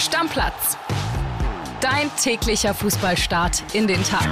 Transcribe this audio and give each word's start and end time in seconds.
Stammplatz. 0.00 0.78
Dein 1.82 2.10
täglicher 2.16 2.72
Fußballstart 2.72 3.62
in 3.74 3.86
den 3.86 4.02
Tag. 4.02 4.26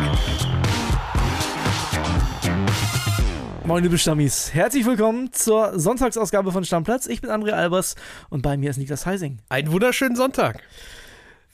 Moin, 3.65 3.83
liebe 3.83 3.99
Stammis. 3.99 4.55
Herzlich 4.55 4.87
willkommen 4.87 5.31
zur 5.35 5.79
Sonntagsausgabe 5.79 6.53
von 6.53 6.65
Stammplatz. 6.65 7.07
Ich 7.07 7.21
bin 7.21 7.31
André 7.31 7.51
Albers 7.51 7.97
und 8.31 8.41
bei 8.41 8.57
mir 8.57 8.71
ist 8.71 8.79
Niklas 8.79 9.05
Heising. 9.05 9.41
Einen 9.51 9.71
wunderschönen 9.71 10.17
Sonntag. 10.17 10.63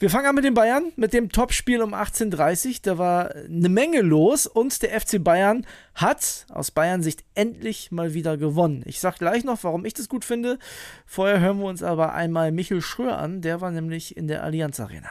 Wir 0.05 0.11
fangen 0.11 0.27
an 0.27 0.35
mit 0.35 0.45
den 0.45 0.53
Bayern, 0.53 0.93
mit 0.97 1.15
dem 1.15 1.31
Topspiel 1.31 1.81
um 1.81 1.95
18.30 1.95 2.67
Uhr. 2.67 2.75
Da 2.83 2.99
war 2.99 3.35
eine 3.35 3.71
Menge 3.71 4.03
los 4.03 4.47
und 4.47 4.83
der 4.83 5.01
FC 5.01 5.25
Bayern 5.25 5.65
hat 5.95 6.45
aus 6.51 6.71
Bayern 6.71 7.03
Sicht 7.03 7.25
endlich 7.35 7.91
mal 7.91 8.13
wieder 8.13 8.37
gewonnen. 8.37 8.83
Ich 8.85 9.01
sag 9.01 9.17
gleich 9.17 9.45
noch, 9.45 9.65
warum 9.65 9.87
ich 9.87 9.95
das 9.95 10.11
gut 10.11 10.27
finde. 10.27 10.59
Vorher 11.07 11.41
hören 11.41 11.59
wir 11.59 11.65
uns 11.65 11.83
aber 11.83 12.13
einmal 12.13 12.53
Michel 12.53 12.83
Schröer 12.83 13.17
an. 13.17 13.41
Der 13.41 13.63
war 13.63 13.71
nämlich 13.71 14.15
in 14.15 14.29
der 14.29 14.45
Allianz 14.45 14.79
Arena. 14.79 15.09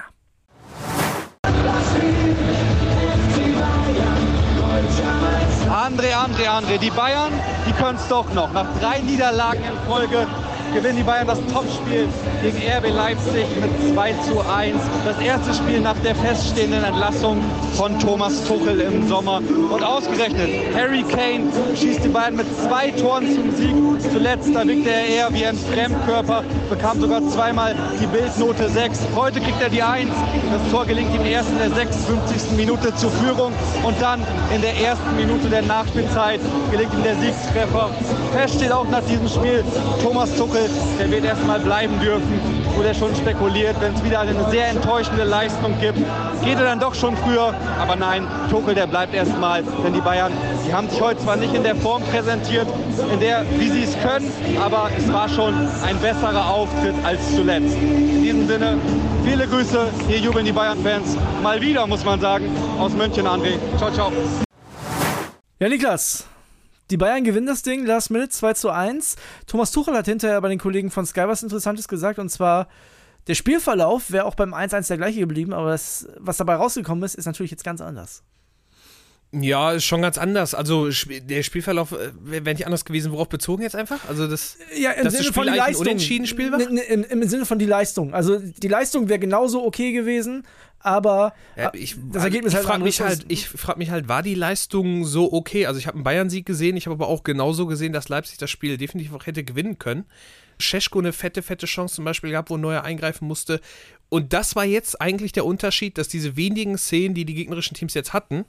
André, 5.72 6.14
André, 6.14 6.48
André, 6.48 6.78
die 6.78 6.92
Bayern, 6.92 7.34
die 7.68 7.72
können 7.72 7.98
es 7.98 8.08
doch 8.10 8.32
noch. 8.36 8.54
Nach 8.54 8.68
drei 8.80 9.00
Niederlagen 9.00 9.64
in 9.64 9.90
Folge 9.90 10.28
gewinnen 10.73 10.98
die 10.98 11.04
Bayern 11.04 11.27
das 11.27 11.40
Topspiel 11.54 12.08
gegen 12.41 12.58
RB 12.58 12.90
Leipzig 12.90 13.45
mit 13.62 13.94
2 13.94 14.14
zu 14.14 14.40
1. 14.40 14.76
Das 15.05 15.20
erste 15.20 15.54
Spiel 15.54 15.80
nach 15.80 15.98
der 16.04 16.16
feststehenden 16.16 16.84
Entlassung 16.84 17.41
von 17.73 18.00
Thomas 18.00 18.44
Tuchel 18.45 18.80
im 18.80 19.08
Sommer. 19.08 19.38
Und 19.38 19.84
ausgerechnet, 19.84 20.50
Harry 20.76 21.04
Kane 21.04 21.45
schießt 21.76 22.04
die 22.04 22.09
Bayern 22.09 22.36
mit 22.36 22.48
zwei 22.67 22.91
Toren 22.91 23.26
zum 23.34 23.55
Sieg. 23.55 23.73
Zuletzt, 24.12 24.53
da 24.53 24.66
wirkte 24.67 24.90
er 24.90 25.05
eher 25.08 25.34
wie 25.34 25.45
ein 25.45 25.58
Fremdkörper, 25.58 26.44
bekam 26.70 26.99
sogar 26.99 27.22
zweimal 27.30 27.76
die 28.02 28.08
Bildnote 28.08 28.70
6. 28.70 28.99
Heute 29.16 29.39
kriegt 29.39 29.62
er 29.62 29.70
die 29.70 29.81
1. 29.81 30.09
Das 30.52 30.72
Tor 30.72 30.86
gelingt 30.86 31.14
ihm 31.14 31.25
erst 31.25 31.50
in 31.50 31.58
der 31.58 31.72
56. 31.72 32.52
Minute 32.58 32.94
zur 32.95 33.11
Führung 33.11 33.53
und 33.83 34.02
dann 34.02 34.22
in 34.53 34.61
der 34.61 34.75
ersten 34.78 35.16
Minute 35.16 35.50
der 35.50 35.61
Nachspielzeit 35.64 36.39
gelingt 36.72 36.94
ihm 36.94 37.03
der 37.03 37.16
Siegstreffer. 37.16 37.89
Fest 38.33 38.55
steht 38.55 38.72
auch 38.72 38.88
nach 38.89 39.03
diesem 39.03 39.27
Spiel, 39.27 39.64
Thomas 40.02 40.36
Tuchel 40.36 40.70
der 41.00 41.09
wird 41.09 41.25
erstmal 41.25 41.59
bleiben 41.59 42.00
dürfen. 42.00 42.62
Wurde 42.76 42.96
schon 42.96 43.16
spekuliert, 43.16 43.76
wenn 43.82 43.94
es 43.94 44.04
wieder 44.04 44.22
eine 44.22 44.50
sehr 44.50 44.68
enttäuschende 44.68 45.24
Leistung 45.24 45.80
gibt, 45.80 46.00
geht 46.44 46.58
er 46.58 46.64
dann 46.64 46.80
doch 46.80 46.96
schon 46.96 47.16
früher. 47.18 47.54
Aber 47.80 47.96
nein, 47.96 48.28
Tuchel, 48.50 48.74
der 48.74 48.88
bleibt 48.88 49.14
erstmal, 49.14 49.64
denn 49.84 49.94
die 49.94 50.02
Bayern, 50.02 50.32
die 50.66 50.74
haben 50.74 50.90
sich 50.90 51.00
heute 51.00 51.22
zwar 51.22 51.36
nicht 51.36 51.54
in 51.54 51.64
der 51.64 51.76
Form 51.76 52.02
präsentiert, 52.04 52.68
in 53.12 53.20
der, 53.20 53.46
wie 53.58 53.70
sie 53.70 53.84
es 53.84 54.00
können, 54.02 54.32
aber 54.60 54.90
es 54.98 55.12
war 55.12 55.30
schon 55.30 55.54
ein 55.86 55.98
besserer 56.00 56.50
Auftritt 56.50 56.96
als 57.04 57.20
zuletzt. 57.36 57.76
In 57.76 58.24
diesem 58.24 58.48
Sinne, 58.48 58.78
viele 59.24 59.48
Grüße, 59.48 59.88
hier 60.08 60.18
jubeln 60.18 60.46
die 60.46 60.52
Bayern-Fans. 60.52 61.16
Mal 61.42 61.62
wieder, 61.62 61.86
muss 61.86 62.04
man 62.04 62.20
sagen, 62.20 62.46
aus 62.80 62.94
München, 62.94 63.28
André. 63.28 63.58
Ciao, 63.78 63.92
ciao. 63.92 64.12
Ja, 65.60 65.70
Niklas, 65.70 66.26
die 66.89 66.98
Bayern 66.98 67.23
gewinnen 67.23 67.48
das 67.48 67.62
Ding, 67.64 67.86
last 67.86 68.12
minute 68.12 68.30
2 68.30 68.53
zu 68.53 68.70
1. 68.70 69.16
Thomas 69.48 69.72
Tuchel 69.72 69.95
hat 69.95 70.06
hinterher 70.06 70.39
bei 70.42 70.50
den 70.50 70.59
Kollegen 70.59 70.92
von 70.92 71.06
Sky 71.06 71.23
was 71.28 71.44
Interessantes 71.44 71.88
gesagt 71.88 72.20
und 72.20 72.30
zwar, 72.30 72.67
der 73.28 73.36
Spielverlauf 73.36 74.12
wäre 74.12 74.26
auch 74.26 74.36
beim 74.36 74.53
1-1 74.53 74.88
der 74.89 74.98
gleiche 74.98 75.20
geblieben, 75.22 75.54
aber 75.54 75.72
das, 75.72 76.08
was 76.17 76.38
dabei 76.38 76.56
rausgekommen 76.56 77.04
ist, 77.04 77.16
ist 77.16 77.26
natürlich 77.26 77.52
jetzt 77.52 77.64
ganz 77.64 77.81
anders. 77.81 78.23
Ja, 79.36 79.72
ist 79.72 79.86
schon 79.86 80.04
ganz 80.04 80.20
anders. 80.20 80.54
Also 80.54 80.89
der 80.89 81.42
Spielverlauf 81.42 81.92
äh, 81.92 82.11
wäre 82.22 82.54
nicht 82.54 82.67
anders 82.67 82.86
gewesen. 82.86 83.11
Worauf 83.11 83.30
bezogen 83.30 83.64
jetzt 83.64 83.76
einfach? 83.76 84.08
Also 84.08 84.28
das, 84.28 84.58
ja, 84.78 84.92
im 84.92 85.09
Sinne 85.09 85.23
das 85.23 85.34
von 85.34 85.48
die 85.48 85.58
Leistung. 85.58 85.81
unentschieden 85.81 86.28
Spiel 86.28 86.52
war? 86.52 86.61
Im, 86.61 86.78
im, 86.78 87.04
Im 87.04 87.28
Sinne 87.28 87.48
von 87.48 87.58
die 87.58 87.66
Leistung. 87.66 88.14
Also 88.14 88.38
die 88.38 88.67
Leistung 88.67 89.09
wäre 89.09 89.17
genauso 89.17 89.66
okay 89.66 89.92
gewesen, 89.92 90.45
aber 90.84 91.34
Ja, 91.56 91.72
ich, 91.73 91.95
das 92.12 92.23
Ergebnis 92.23 92.53
ich 92.53 92.58
halt 92.58 92.66
frage 92.66 92.76
anderes 92.76 93.00
mich 93.00 93.08
halt, 93.08 93.26
ich 93.30 93.48
frage 93.48 93.80
mich 93.80 93.89
halt, 93.89 94.08
war 94.08 94.22
die 94.22 94.36
Leistung 94.36 95.05
so 95.05 95.32
okay? 95.33 95.66
Also 95.66 95.80
ich 95.80 95.88
habe 95.88 95.95
einen 95.95 96.04
Bayern-Sieg 96.04 96.45
gesehen, 96.45 96.77
ich 96.77 96.86
habe 96.86 96.95
aber 96.95 97.08
auch 97.08 97.23
genauso 97.23 97.66
gesehen, 97.66 97.94
dass 97.94 98.10
Leipzig 98.10 98.38
das 98.38 98.52
Spiel 98.52 98.77
definitiv 98.77 99.14
auch 99.14 99.26
hätte 99.26 99.44
gewinnen 99.44 99.80
können. 99.80 100.05
Scheschko 100.60 100.99
eine 100.99 101.14
fette, 101.14 101.42
fette 101.42 101.66
Chance 101.66 101.95
zum 101.95 102.05
Beispiel 102.05 102.30
gehabt, 102.30 102.49
wo 102.49 102.58
Neuer 102.58 102.83
eingreifen 102.83 103.27
musste. 103.27 103.60
Und 104.10 104.33
das 104.33 104.55
war 104.55 104.66
jetzt 104.66 105.02
eigentlich 105.02 105.32
der 105.32 105.45
Unterschied, 105.45 105.98
dass 105.98 106.08
diese 106.08 106.36
wenigen 106.36 106.77
Szenen, 106.77 107.15
die 107.15 107.26
die 107.26 107.33
gegnerischen 107.33 107.76
Teams 107.76 107.94
jetzt 107.95 108.14
hatten, 108.14 108.45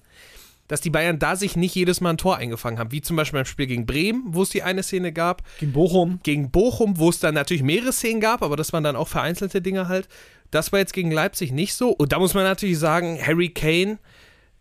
dass 0.68 0.80
die 0.80 0.90
Bayern 0.90 1.18
da 1.18 1.36
sich 1.36 1.56
nicht 1.56 1.74
jedes 1.74 2.00
Mal 2.00 2.10
ein 2.10 2.18
Tor 2.18 2.36
eingefangen 2.36 2.78
haben. 2.78 2.92
Wie 2.92 3.02
zum 3.02 3.16
Beispiel 3.16 3.38
beim 3.38 3.46
Spiel 3.46 3.66
gegen 3.66 3.86
Bremen, 3.86 4.22
wo 4.28 4.42
es 4.42 4.50
die 4.50 4.62
eine 4.62 4.82
Szene 4.82 5.12
gab. 5.12 5.42
gegen 5.58 5.72
Bochum. 5.72 6.20
Gegen 6.22 6.50
Bochum, 6.50 6.98
wo 6.98 7.10
es 7.10 7.20
dann 7.20 7.34
natürlich 7.34 7.62
mehrere 7.62 7.92
Szenen 7.92 8.20
gab, 8.20 8.42
aber 8.42 8.56
das 8.56 8.72
waren 8.72 8.84
dann 8.84 8.96
auch 8.96 9.08
vereinzelte 9.08 9.60
Dinge 9.60 9.88
halt. 9.88 10.08
Das 10.50 10.72
war 10.72 10.78
jetzt 10.78 10.94
gegen 10.94 11.10
Leipzig 11.10 11.52
nicht 11.52 11.74
so. 11.74 11.90
Und 11.90 12.12
da 12.12 12.18
muss 12.18 12.34
man 12.34 12.44
natürlich 12.44 12.78
sagen, 12.78 13.18
Harry 13.20 13.50
Kane, 13.50 13.98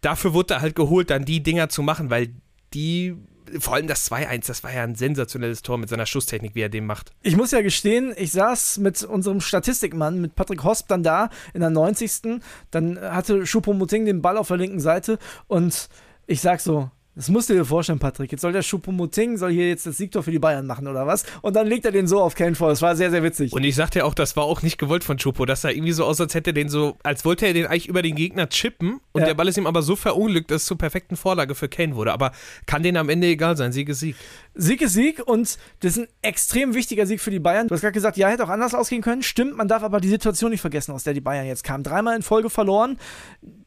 dafür 0.02 0.34
wurde 0.34 0.56
er 0.56 0.62
halt 0.62 0.76
geholt, 0.76 1.10
dann 1.10 1.26
die 1.26 1.42
Dinger 1.44 1.70
zu 1.70 1.84
machen, 1.84 2.10
weil 2.10 2.30
die, 2.74 3.16
vor 3.60 3.76
allem 3.76 3.88
das 3.88 4.10
2-1, 4.10 4.48
das 4.48 4.64
war 4.64 4.74
ja 4.74 4.84
ein 4.84 4.96
sensationelles 4.96 5.62
Tor 5.62 5.78
mit 5.78 5.90
seiner 5.90 6.06
Schusstechnik, 6.06 6.56
wie 6.56 6.62
er 6.62 6.70
den 6.70 6.86
macht. 6.86 7.12
Ich 7.22 7.36
muss 7.36 7.52
ja 7.52 7.62
gestehen, 7.62 8.14
ich 8.18 8.32
saß 8.32 8.80
mit 8.80 9.04
unserem 9.04 9.42
Statistikmann, 9.42 10.22
mit 10.22 10.36
Patrick 10.36 10.64
Hosp, 10.64 10.88
dann 10.88 11.04
da 11.04 11.30
in 11.54 11.62
der 11.62 11.70
90. 11.70 12.42
Dann 12.72 13.00
hatte 13.00 13.44
Choupo-Moting 13.46 14.06
den 14.06 14.22
Ball 14.22 14.38
auf 14.38 14.48
der 14.48 14.58
linken 14.58 14.80
Seite 14.80 15.20
und 15.48 15.90
ich 16.26 16.42
sag 16.42 16.62
so, 16.62 16.90
das 17.16 17.30
musst 17.30 17.50
du 17.50 17.54
dir 17.54 17.64
vorstellen, 17.66 18.00
Patrick. 18.00 18.32
Jetzt 18.32 18.42
soll 18.42 18.54
der 18.54 18.64
Choupo-Moting, 18.64 19.38
soll 19.38 19.52
hier 19.52 19.68
jetzt 19.70 19.86
das 19.86 19.98
Siegtor 19.98 20.24
für 20.24 20.32
die 20.32 20.40
Bayern 20.40 20.66
machen 20.66 20.88
oder 20.88 21.06
was? 21.06 21.26
Und 21.42 21.56
dann 21.56 21.68
legt 21.68 21.86
er 21.86 21.92
den 21.92 22.08
so 22.08 22.20
auf 22.22 22.34
Kane 22.36 22.56
vor. 22.56 22.70
Das 22.70 22.82
war 22.82 22.96
sehr, 22.96 23.12
sehr 23.12 23.22
witzig. 23.24 23.54
Und 23.54 23.64
ich 23.64 23.76
sagte 23.76 24.00
ja 24.00 24.06
auch, 24.06 24.14
das 24.16 24.36
war 24.36 24.46
auch 24.46 24.62
nicht 24.64 24.78
gewollt 24.80 25.04
von 25.04 25.18
Chupo. 25.18 25.46
Das 25.46 25.62
sah 25.62 25.70
irgendwie 25.70 25.92
so 25.92 26.06
aus, 26.06 26.20
als 26.20 26.34
hätte 26.34 26.50
er 26.50 26.54
den 26.54 26.70
so, 26.70 26.98
als 27.04 27.24
wollte 27.24 27.46
er 27.46 27.54
den 27.54 27.68
eigentlich 27.68 27.88
über 27.88 28.02
den 28.02 28.16
Gegner 28.16 28.50
chippen 28.50 29.00
und 29.12 29.22
Ja. 29.22 29.28
der 29.28 29.34
Ball 29.36 29.48
ist 29.48 29.58
ihm 29.58 29.68
aber 29.68 29.84
so 29.84 29.96
verunglückt, 29.96 30.50
dass 30.50 30.64
es 30.64 30.68
zur 30.68 30.78
perfekten 30.78 31.16
Vorlage 31.16 31.54
für 31.56 31.70
Kane 31.70 31.96
wurde. 31.96 32.14
Aber 32.14 32.32
kann 32.66 32.82
denen 32.84 32.98
am 32.98 33.10
Ende 33.10 33.28
egal 33.28 33.58
sein. 33.58 33.72
Sieg 33.72 33.90
ist 33.90 34.00
Sieg. 34.00 34.16
Sieg 34.56 34.82
ist 34.82 34.94
Sieg 34.94 35.22
und 35.26 35.58
das 35.82 35.98
ist 35.98 36.00
ein 36.00 36.08
extrem 36.24 36.74
wichtiger 36.74 37.06
Sieg 37.06 37.22
für 37.22 37.32
die 37.32 37.40
Bayern. 37.40 37.68
Du 37.68 37.76
hast 37.76 37.82
gerade 37.82 37.94
gesagt, 37.94 38.18
ja, 38.18 38.28
hätte 38.30 38.44
auch 38.44 38.50
anders 38.50 38.74
ausgehen 38.74 39.02
können. 39.04 39.22
Stimmt, 39.24 39.56
man 39.56 39.68
darf 39.68 39.84
aber 39.84 40.00
die 40.00 40.10
Situation 40.10 40.52
nicht 40.52 40.62
vergessen, 40.62 40.92
aus 40.92 41.04
der 41.04 41.14
die 41.14 41.22
Bayern 41.22 41.46
jetzt 41.46 41.64
kamen. 41.64 41.84
Dreimal 41.84 42.16
in 42.16 42.22
Folge 42.24 42.50
verloren. 42.50 42.98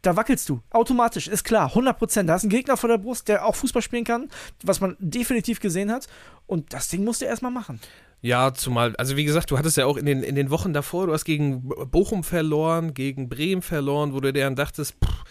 Da 0.03 0.17
wackelst 0.17 0.49
du. 0.49 0.61
Automatisch, 0.71 1.29
ist 1.29 1.45
klar. 1.45 1.69
100 1.69 1.99
Prozent. 1.99 2.29
Da 2.29 2.35
hast 2.35 2.43
einen 2.43 2.51
Gegner 2.51 2.77
vor 2.77 2.89
der 2.89 2.99
Brust, 2.99 3.29
der 3.29 3.45
auch 3.45 3.55
Fußball 3.55 3.83
spielen 3.83 4.05
kann, 4.05 4.29
was 4.63 4.81
man 4.81 4.97
definitiv 4.99 5.61
gesehen 5.61 5.91
hat. 5.91 6.07
Und 6.47 6.73
das 6.73 6.89
Ding 6.89 7.05
musst 7.05 7.23
du 7.23 7.25
erstmal 7.25 7.51
machen. 7.51 7.81
Ja, 8.23 8.55
zumal, 8.55 8.97
also 8.97 9.17
wie 9.17 9.25
gesagt, 9.25 9.51
du 9.51 9.59
hattest 9.59 9.77
ja 9.77 9.87
auch 9.87 9.97
in 9.97 10.07
den, 10.07 10.23
in 10.23 10.35
den 10.35 10.51
Wochen 10.51 10.73
davor, 10.73 11.07
du 11.07 11.13
hast 11.13 11.25
gegen 11.25 11.69
Bochum 11.69 12.25
verloren, 12.25 12.95
gegen 12.95 13.29
Bremen 13.29 13.63
verloren, 13.63 14.15
wo 14.15 14.21
du 14.21 14.33
dir 14.33 14.45
dann 14.45 14.57
dachtest, 14.57 14.97
pff, 15.05 15.25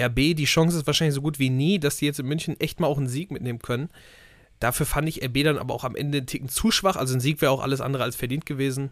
RB, 0.00 0.34
die 0.34 0.46
Chance 0.46 0.78
ist 0.78 0.86
wahrscheinlich 0.86 1.14
so 1.14 1.22
gut 1.22 1.38
wie 1.38 1.50
nie, 1.50 1.78
dass 1.78 1.98
die 1.98 2.06
jetzt 2.06 2.18
in 2.18 2.26
München 2.26 2.58
echt 2.58 2.80
mal 2.80 2.86
auch 2.86 2.98
einen 2.98 3.08
Sieg 3.08 3.30
mitnehmen 3.30 3.60
können. 3.60 3.90
Dafür 4.58 4.86
fand 4.86 5.08
ich 5.08 5.24
RB 5.24 5.44
dann 5.44 5.58
aber 5.58 5.74
auch 5.74 5.84
am 5.84 5.94
Ende 5.94 6.18
einen 6.18 6.26
Ticken 6.26 6.48
zu 6.48 6.70
schwach, 6.70 6.96
also 6.96 7.14
ein 7.14 7.20
Sieg 7.20 7.40
wäre 7.40 7.52
auch 7.52 7.62
alles 7.62 7.80
andere 7.80 8.04
als 8.04 8.16
verdient 8.16 8.46
gewesen. 8.46 8.90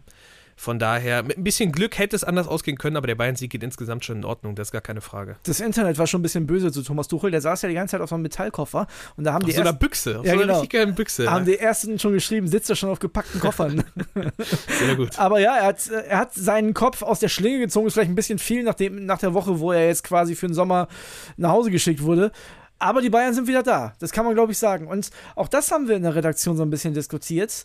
Von 0.59 0.77
daher, 0.77 1.23
mit 1.23 1.37
ein 1.37 1.45
bisschen 1.45 1.71
Glück 1.71 1.97
hätte 1.97 2.17
es 2.17 2.25
anders 2.25 2.45
ausgehen 2.45 2.77
können, 2.77 2.97
aber 2.97 3.07
der 3.07 3.15
Bayern-Sieg 3.15 3.49
geht 3.49 3.63
insgesamt 3.63 4.03
schon 4.03 4.17
in 4.17 4.25
Ordnung, 4.25 4.55
das 4.55 4.67
ist 4.67 4.71
gar 4.73 4.81
keine 4.81 4.99
Frage. 4.99 5.37
Das 5.43 5.61
Internet 5.61 5.97
war 5.97 6.05
schon 6.05 6.19
ein 6.19 6.23
bisschen 6.23 6.47
böse 6.47 6.69
zu 6.69 6.83
Thomas 6.83 7.07
Tuchel. 7.07 7.31
Der 7.31 7.39
saß 7.39 7.61
ja 7.61 7.69
die 7.69 7.75
ganze 7.75 7.93
Zeit 7.93 8.01
auf 8.01 8.09
so 8.09 8.15
einem 8.15 8.23
Metallkoffer 8.23 8.85
und 9.15 9.23
da 9.23 9.31
haben 9.31 9.43
Auf 9.43 9.49
die 9.49 9.55
so 9.55 9.61
einer 9.61 9.71
Büchse, 9.71 10.19
auf 10.19 10.25
Ja, 10.25 10.31
so 10.33 10.37
einer 10.37 10.47
genau. 10.47 10.59
richtig 10.59 10.77
geilen 10.77 10.95
Büchse. 10.95 11.31
haben 11.31 11.45
die 11.45 11.57
ersten 11.57 11.97
schon 11.97 12.11
geschrieben, 12.11 12.49
sitzt 12.49 12.69
er 12.69 12.75
schon 12.75 12.89
auf 12.89 12.99
gepackten 12.99 13.39
Koffern. 13.39 13.85
Sehr 14.67 14.95
gut. 14.97 15.17
Aber 15.17 15.39
ja, 15.39 15.55
er 15.55 15.67
hat, 15.67 15.87
er 15.87 16.17
hat 16.17 16.33
seinen 16.33 16.73
Kopf 16.73 17.03
aus 17.03 17.21
der 17.21 17.29
Schlinge 17.29 17.59
gezogen. 17.59 17.87
Ist 17.87 17.93
vielleicht 17.93 18.11
ein 18.11 18.15
bisschen 18.15 18.37
viel 18.37 18.63
nach, 18.63 18.75
dem, 18.75 19.05
nach 19.05 19.19
der 19.19 19.33
Woche, 19.33 19.61
wo 19.61 19.71
er 19.71 19.87
jetzt 19.87 20.03
quasi 20.03 20.35
für 20.35 20.47
den 20.47 20.53
Sommer 20.55 20.89
nach 21.37 21.51
Hause 21.51 21.71
geschickt 21.71 22.03
wurde. 22.03 22.33
Aber 22.79 23.01
die 23.01 23.09
Bayern 23.09 23.33
sind 23.33 23.47
wieder 23.47 23.63
da. 23.63 23.93
Das 23.99 24.11
kann 24.11 24.25
man, 24.25 24.35
glaube 24.35 24.51
ich, 24.51 24.57
sagen. 24.57 24.87
Und 24.87 25.09
auch 25.37 25.47
das 25.47 25.71
haben 25.71 25.87
wir 25.87 25.95
in 25.95 26.03
der 26.03 26.15
Redaktion 26.15 26.57
so 26.57 26.63
ein 26.63 26.69
bisschen 26.69 26.93
diskutiert. 26.93 27.63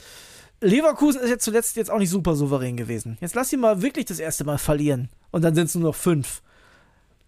Leverkusen 0.61 1.21
ist 1.21 1.31
jetzt 1.31 1.45
zuletzt 1.45 1.77
jetzt 1.77 1.91
auch 1.91 1.99
nicht 1.99 2.11
super 2.11 2.35
souverän 2.35 2.77
gewesen. 2.77 3.19
Jetzt 3.21 3.35
lass 3.35 3.51
sie 3.51 3.57
mal 3.57 3.83
wirklich 3.83 4.07
das 4.07 4.19
erste 4.19 4.45
Mal 4.45 4.59
verlieren. 4.59 5.09
Und 5.31 5.43
dann 5.43 5.55
sind 5.55 5.67
es 5.67 5.75
nur 5.75 5.85
noch 5.91 5.95
fünf. 5.95 6.43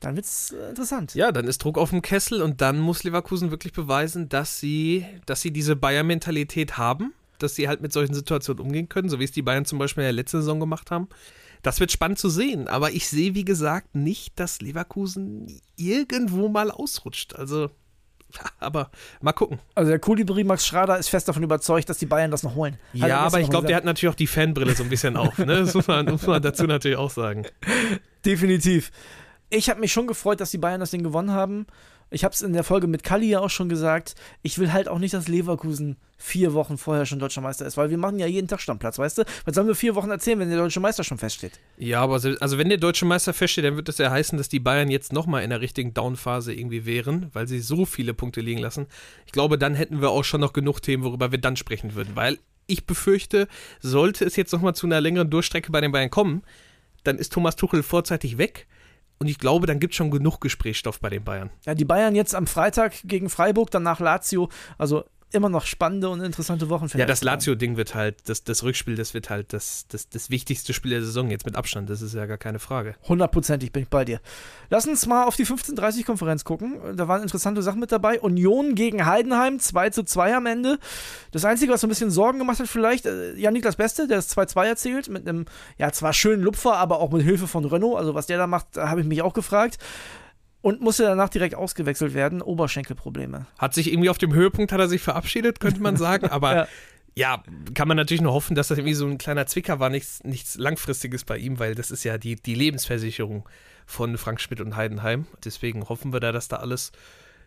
Dann 0.00 0.16
wird's 0.16 0.52
äh, 0.52 0.68
interessant. 0.68 1.14
Ja, 1.14 1.32
dann 1.32 1.46
ist 1.46 1.58
Druck 1.58 1.78
auf 1.78 1.90
dem 1.90 2.02
Kessel 2.02 2.42
und 2.42 2.60
dann 2.60 2.78
muss 2.78 3.04
Leverkusen 3.04 3.50
wirklich 3.50 3.72
beweisen, 3.72 4.28
dass 4.28 4.60
sie, 4.60 5.06
dass 5.26 5.40
sie 5.40 5.50
diese 5.50 5.76
Bayern-Mentalität 5.76 6.76
haben, 6.76 7.14
dass 7.38 7.54
sie 7.54 7.68
halt 7.68 7.80
mit 7.80 7.92
solchen 7.92 8.14
Situationen 8.14 8.64
umgehen 8.64 8.88
können, 8.88 9.08
so 9.08 9.18
wie 9.18 9.24
es 9.24 9.32
die 9.32 9.42
Bayern 9.42 9.64
zum 9.64 9.78
Beispiel 9.78 10.02
in 10.02 10.08
der 10.08 10.12
letzten 10.12 10.38
Saison 10.38 10.60
gemacht 10.60 10.90
haben. 10.90 11.08
Das 11.62 11.80
wird 11.80 11.90
spannend 11.90 12.18
zu 12.18 12.28
sehen, 12.28 12.68
aber 12.68 12.92
ich 12.92 13.08
sehe, 13.08 13.34
wie 13.34 13.44
gesagt, 13.44 13.94
nicht, 13.94 14.38
dass 14.38 14.60
Leverkusen 14.60 15.60
irgendwo 15.76 16.48
mal 16.48 16.70
ausrutscht. 16.70 17.34
Also, 17.34 17.70
aber 18.60 18.90
mal 19.20 19.32
gucken. 19.32 19.58
Also 19.74 19.90
der 19.90 19.98
Kolibri 19.98 20.44
Max 20.44 20.66
Schrader 20.66 20.98
ist 20.98 21.08
fest 21.08 21.28
davon 21.28 21.42
überzeugt, 21.42 21.88
dass 21.88 21.98
die 21.98 22.06
Bayern 22.06 22.30
das 22.30 22.42
noch 22.42 22.54
holen. 22.54 22.78
Hat 23.00 23.08
Ja, 23.08 23.18
aber 23.20 23.40
ich 23.40 23.50
glaube, 23.50 23.66
der 23.66 23.76
hat 23.76 23.84
natürlich 23.84 24.12
auch 24.12 24.16
die 24.16 24.26
Fanbrille 24.26 24.74
so 24.74 24.82
ein 24.82 24.88
bisschen 24.88 25.16
auf. 25.16 25.38
Ne? 25.38 25.46
Das 25.46 25.74
muss 25.74 25.86
man, 25.86 26.06
muss 26.06 26.26
man 26.26 26.42
dazu 26.42 26.64
natürlich 26.64 26.98
auch 26.98 27.10
sagen. 27.10 27.46
Definitiv. 28.24 28.90
Ich 29.48 29.70
habe 29.70 29.80
mich 29.80 29.92
schon 29.92 30.06
gefreut, 30.06 30.40
dass 30.40 30.50
die 30.50 30.58
Bayern 30.58 30.80
das 30.80 30.90
Ding 30.90 31.02
gewonnen 31.02 31.30
haben. 31.30 31.66
Ich 32.10 32.24
habe 32.24 32.32
es 32.32 32.42
in 32.42 32.52
der 32.52 32.64
Folge 32.64 32.86
mit 32.86 33.02
Kalli 33.02 33.28
ja 33.28 33.40
auch 33.40 33.50
schon 33.50 33.68
gesagt, 33.68 34.14
ich 34.42 34.58
will 34.58 34.72
halt 34.72 34.88
auch 34.88 34.98
nicht, 34.98 35.12
dass 35.12 35.26
Leverkusen 35.26 35.96
vier 36.16 36.54
Wochen 36.54 36.78
vorher 36.78 37.04
schon 37.04 37.18
deutscher 37.18 37.40
Meister 37.40 37.66
ist, 37.66 37.76
weil 37.76 37.90
wir 37.90 37.98
machen 37.98 38.18
ja 38.18 38.26
jeden 38.26 38.48
Tag 38.48 38.60
Stammplatz, 38.60 38.98
weißt 38.98 39.18
du? 39.18 39.24
Was 39.44 39.54
sollen 39.54 39.66
wir 39.66 39.74
vier 39.74 39.94
Wochen 39.96 40.10
erzählen, 40.10 40.38
wenn 40.38 40.48
der 40.48 40.58
deutsche 40.58 40.80
Meister 40.80 41.04
schon 41.04 41.18
feststeht? 41.18 41.58
Ja, 41.76 42.00
aber 42.02 42.14
also 42.14 42.58
wenn 42.58 42.68
der 42.68 42.78
deutsche 42.78 43.04
Meister 43.04 43.34
feststeht, 43.34 43.64
dann 43.64 43.76
wird 43.76 43.88
das 43.88 43.98
ja 43.98 44.10
heißen, 44.10 44.38
dass 44.38 44.48
die 44.48 44.60
Bayern 44.60 44.90
jetzt 44.90 45.12
nochmal 45.12 45.42
in 45.42 45.50
der 45.50 45.60
richtigen 45.60 45.94
Downphase 45.94 46.54
irgendwie 46.54 46.86
wären, 46.86 47.30
weil 47.32 47.48
sie 47.48 47.58
so 47.58 47.84
viele 47.84 48.14
Punkte 48.14 48.40
liegen 48.40 48.60
lassen. 48.60 48.86
Ich 49.26 49.32
glaube, 49.32 49.58
dann 49.58 49.74
hätten 49.74 50.00
wir 50.00 50.10
auch 50.10 50.24
schon 50.24 50.40
noch 50.40 50.52
genug 50.52 50.80
Themen, 50.80 51.02
worüber 51.02 51.32
wir 51.32 51.38
dann 51.38 51.56
sprechen 51.56 51.94
würden, 51.94 52.14
weil 52.14 52.38
ich 52.68 52.86
befürchte, 52.86 53.48
sollte 53.80 54.24
es 54.24 54.36
jetzt 54.36 54.52
nochmal 54.52 54.74
zu 54.74 54.86
einer 54.86 55.00
längeren 55.00 55.30
Durchstrecke 55.30 55.70
bei 55.70 55.80
den 55.80 55.92
Bayern 55.92 56.10
kommen, 56.10 56.42
dann 57.04 57.18
ist 57.18 57.32
Thomas 57.32 57.56
Tuchel 57.56 57.82
vorzeitig 57.82 58.38
weg 58.38 58.66
und 59.18 59.28
ich 59.28 59.38
glaube, 59.38 59.66
dann 59.66 59.80
gibt 59.80 59.94
es 59.94 59.96
schon 59.96 60.10
genug 60.10 60.40
Gesprächsstoff 60.40 61.00
bei 61.00 61.08
den 61.08 61.24
Bayern. 61.24 61.50
Ja, 61.64 61.74
die 61.74 61.84
Bayern 61.84 62.14
jetzt 62.14 62.34
am 62.34 62.46
Freitag 62.46 62.94
gegen 63.04 63.30
Freiburg, 63.30 63.70
danach 63.70 64.00
Lazio. 64.00 64.50
Also 64.78 65.04
immer 65.32 65.48
noch 65.48 65.66
spannende 65.66 66.08
und 66.08 66.20
interessante 66.20 66.68
Wochen. 66.68 66.86
Ja, 66.96 67.04
das 67.04 67.22
Lazio-Ding 67.22 67.76
wird 67.76 67.94
halt, 67.94 68.28
das, 68.28 68.44
das 68.44 68.62
Rückspiel, 68.62 68.94
das 68.94 69.12
wird 69.12 69.28
halt 69.28 69.52
das, 69.52 69.86
das, 69.88 70.08
das 70.08 70.30
wichtigste 70.30 70.72
Spiel 70.72 70.92
der 70.92 71.02
Saison 71.02 71.30
jetzt 71.30 71.44
mit 71.44 71.56
Abstand. 71.56 71.90
Das 71.90 72.00
ist 72.00 72.14
ja 72.14 72.26
gar 72.26 72.38
keine 72.38 72.58
Frage. 72.58 72.94
Hundertprozentig 73.08 73.72
bin 73.72 73.82
ich 73.82 73.88
bei 73.88 74.04
dir. 74.04 74.20
Lass 74.70 74.86
uns 74.86 75.06
mal 75.06 75.24
auf 75.24 75.36
die 75.36 75.44
15.30-Konferenz 75.44 76.44
gucken. 76.44 76.96
Da 76.96 77.08
waren 77.08 77.22
interessante 77.22 77.62
Sachen 77.62 77.80
mit 77.80 77.92
dabei. 77.92 78.20
Union 78.20 78.74
gegen 78.74 79.04
Heidenheim, 79.04 79.58
2 79.58 79.90
zu 79.90 80.04
2 80.04 80.36
am 80.36 80.46
Ende. 80.46 80.78
Das 81.32 81.44
Einzige, 81.44 81.72
was 81.72 81.80
so 81.80 81.86
ein 81.86 81.90
bisschen 81.90 82.10
Sorgen 82.10 82.38
gemacht 82.38 82.60
hat, 82.60 82.68
vielleicht, 82.68 83.06
äh, 83.06 83.34
Jan-Niklas 83.34 83.76
Beste, 83.76 84.06
der 84.06 84.18
das 84.18 84.36
2-2 84.36 84.66
erzählt, 84.66 85.08
mit 85.08 85.28
einem, 85.28 85.46
ja, 85.76 85.90
zwar 85.92 86.12
schönen 86.12 86.42
Lupfer, 86.42 86.76
aber 86.76 87.00
auch 87.00 87.10
mit 87.10 87.22
Hilfe 87.22 87.48
von 87.48 87.64
Renault. 87.64 87.98
Also, 87.98 88.14
was 88.14 88.26
der 88.26 88.38
da 88.38 88.46
macht, 88.46 88.76
habe 88.76 89.00
ich 89.00 89.06
mich 89.06 89.22
auch 89.22 89.34
gefragt 89.34 89.78
und 90.66 90.80
musste 90.80 91.04
danach 91.04 91.28
direkt 91.28 91.54
ausgewechselt 91.54 92.12
werden. 92.12 92.42
Oberschenkelprobleme. 92.42 93.46
Hat 93.56 93.72
sich 93.72 93.92
irgendwie 93.92 94.10
auf 94.10 94.18
dem 94.18 94.34
Höhepunkt 94.34 94.72
hat 94.72 94.80
er 94.80 94.88
sich 94.88 95.00
verabschiedet, 95.00 95.60
könnte 95.60 95.80
man 95.80 95.96
sagen, 95.96 96.26
aber 96.30 96.56
ja. 96.56 96.66
ja. 97.14 97.44
kann 97.74 97.86
man 97.86 97.96
natürlich 97.96 98.20
nur 98.20 98.32
hoffen, 98.32 98.56
dass 98.56 98.66
das 98.66 98.78
irgendwie 98.78 98.94
so 98.94 99.06
ein 99.06 99.16
kleiner 99.16 99.46
Zwicker 99.46 99.78
war, 99.78 99.90
nichts, 99.90 100.24
nichts 100.24 100.56
Langfristiges 100.56 101.22
bei 101.22 101.38
ihm, 101.38 101.60
weil 101.60 101.76
das 101.76 101.92
ist 101.92 102.02
ja 102.02 102.18
die, 102.18 102.34
die 102.34 102.56
Lebensversicherung 102.56 103.48
von 103.86 104.18
Frank 104.18 104.40
Schmidt 104.40 104.60
und 104.60 104.74
Heidenheim. 104.74 105.28
Deswegen 105.44 105.88
hoffen 105.88 106.12
wir 106.12 106.18
da, 106.18 106.32
dass 106.32 106.48
da 106.48 106.56
alles 106.56 106.90